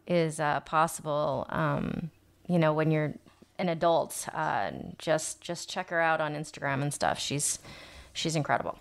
is 0.08 0.39
uh, 0.39 0.62
possible, 0.62 1.46
um, 1.50 2.10
you 2.48 2.58
know, 2.58 2.72
when 2.72 2.91
you're 2.91 3.13
an 3.60 3.70
adult, 3.70 4.28
uh, 4.34 4.72
just 4.98 5.41
just 5.41 5.70
check 5.70 5.89
her 5.89 6.00
out 6.00 6.22
on 6.22 6.34
Instagram 6.36 6.82
and 6.82 6.93
stuff. 6.93 7.20
She's 7.20 7.60
she's 8.13 8.36
incredible. 8.36 8.78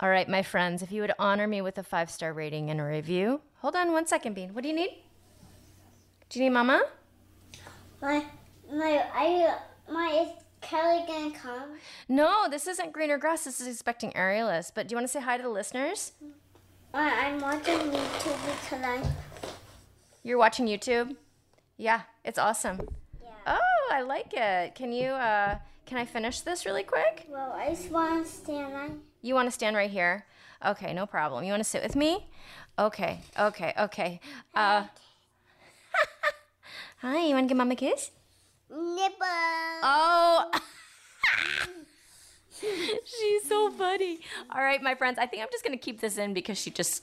All 0.00 0.08
right, 0.08 0.28
my 0.28 0.42
friends, 0.42 0.82
if 0.82 0.90
you 0.90 1.00
would 1.02 1.12
honor 1.18 1.46
me 1.46 1.60
with 1.62 1.78
a 1.78 1.82
five 1.82 2.10
star 2.10 2.32
rating 2.32 2.70
and 2.70 2.80
a 2.80 2.84
review. 2.84 3.40
Hold 3.58 3.76
on 3.76 3.92
one 3.92 4.06
second, 4.06 4.34
Bean. 4.34 4.52
What 4.52 4.62
do 4.62 4.68
you 4.68 4.74
need? 4.74 4.98
Do 6.28 6.40
you 6.40 6.46
need 6.46 6.54
Mama? 6.54 6.82
My 8.02 8.24
my 8.68 9.04
I 9.14 9.54
my 9.88 10.08
is 10.26 10.28
Kelly 10.60 11.04
gonna 11.06 11.30
come? 11.30 11.78
No, 12.08 12.48
this 12.50 12.66
isn't 12.66 12.92
greener 12.92 13.16
grass. 13.16 13.44
This 13.44 13.60
is 13.60 13.68
expecting 13.68 14.10
Aerialist. 14.12 14.72
But 14.74 14.88
do 14.88 14.92
you 14.92 14.96
want 14.96 15.06
to 15.06 15.12
say 15.12 15.20
hi 15.20 15.36
to 15.36 15.42
the 15.42 15.48
listeners? 15.48 16.12
I, 16.92 17.26
I'm 17.26 17.40
watching 17.40 17.78
YouTube 17.78 18.60
because 18.60 18.82
I 18.82 19.02
You're 20.24 20.36
watching 20.38 20.66
YouTube. 20.66 21.14
Yeah, 21.76 22.02
it's 22.24 22.38
awesome. 22.38 22.80
yeah. 23.22 23.30
Oh, 23.46 23.88
I 23.92 24.02
like 24.02 24.34
it. 24.34 24.74
Can 24.74 24.92
you? 24.92 25.10
uh 25.10 25.58
Can 25.86 25.98
I 25.98 26.04
finish 26.04 26.40
this 26.40 26.66
really 26.66 26.82
quick? 26.84 27.26
Well, 27.28 27.52
I 27.52 27.70
just 27.70 27.88
want 27.90 28.26
to 28.26 28.30
stand 28.32 28.74
on. 28.74 29.00
You 29.20 29.34
want 29.34 29.46
to 29.46 29.52
stand 29.52 29.76
right 29.76 29.90
here? 29.90 30.26
Okay, 30.64 30.92
no 30.92 31.06
problem. 31.06 31.44
You 31.44 31.50
want 31.52 31.62
to 31.62 31.68
sit 31.68 31.82
with 31.82 31.94
me? 31.96 32.26
Okay, 32.78 33.20
okay, 33.38 33.72
okay. 33.78 34.20
Uh, 34.54 34.84
hi, 37.02 37.26
you 37.26 37.34
want 37.34 37.44
to 37.44 37.48
give 37.48 37.56
mom 37.58 37.70
a 37.70 37.76
kiss? 37.76 38.10
Nipple. 38.70 39.26
Oh. 39.82 40.50
She's 42.60 43.48
so 43.48 43.70
funny. 43.72 44.20
All 44.50 44.62
right, 44.62 44.80
my 44.82 44.94
friends. 44.94 45.18
I 45.18 45.26
think 45.26 45.42
I'm 45.42 45.48
just 45.50 45.64
gonna 45.64 45.76
keep 45.76 46.00
this 46.00 46.16
in 46.16 46.32
because 46.32 46.58
she 46.58 46.70
just 46.70 47.02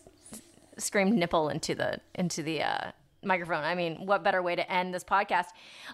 screamed 0.77 1.13
nipple 1.13 1.49
into 1.49 1.75
the 1.75 1.99
into 2.15 2.41
the 2.41 2.63
uh, 2.63 2.91
microphone. 3.23 3.63
I 3.65 3.75
mean, 3.75 4.05
what 4.05 4.23
better 4.23 4.41
way 4.41 4.55
to 4.55 4.71
end 4.71 4.93
this 4.93 5.03
podcast? 5.03 5.47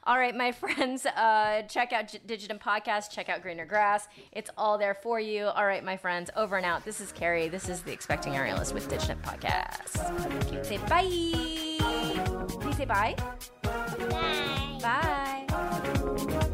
All 0.03 0.17
right, 0.19 0.35
my 0.35 0.51
friends. 0.61 1.05
Uh, 1.07 1.63
check 1.63 1.93
out 1.93 2.09
G- 2.09 2.19
Digitent 2.25 2.61
Podcast. 2.61 3.09
Check 3.11 3.27
out 3.27 3.41
Greener 3.41 3.65
Grass. 3.65 4.07
It's 4.31 4.51
all 4.57 4.77
there 4.77 4.93
for 4.93 5.19
you. 5.19 5.45
All 5.45 5.65
right, 5.65 5.83
my 5.83 5.97
friends. 5.97 6.29
Over 6.35 6.57
and 6.57 6.65
out. 6.65 6.85
This 6.85 7.01
is 7.01 7.11
Kerry. 7.11 7.47
This 7.47 7.67
is 7.67 7.81
the 7.81 7.91
Expecting 7.91 8.33
Aerialist 8.33 8.73
with 8.73 8.87
Digitent 8.87 9.21
Podcast. 9.23 10.63
Say 10.63 10.77
bye. 10.87 11.74
You 12.65 12.73
say 12.73 12.85
bye? 12.85 13.15
Bye. 13.61 14.79
Bye. 14.81 16.49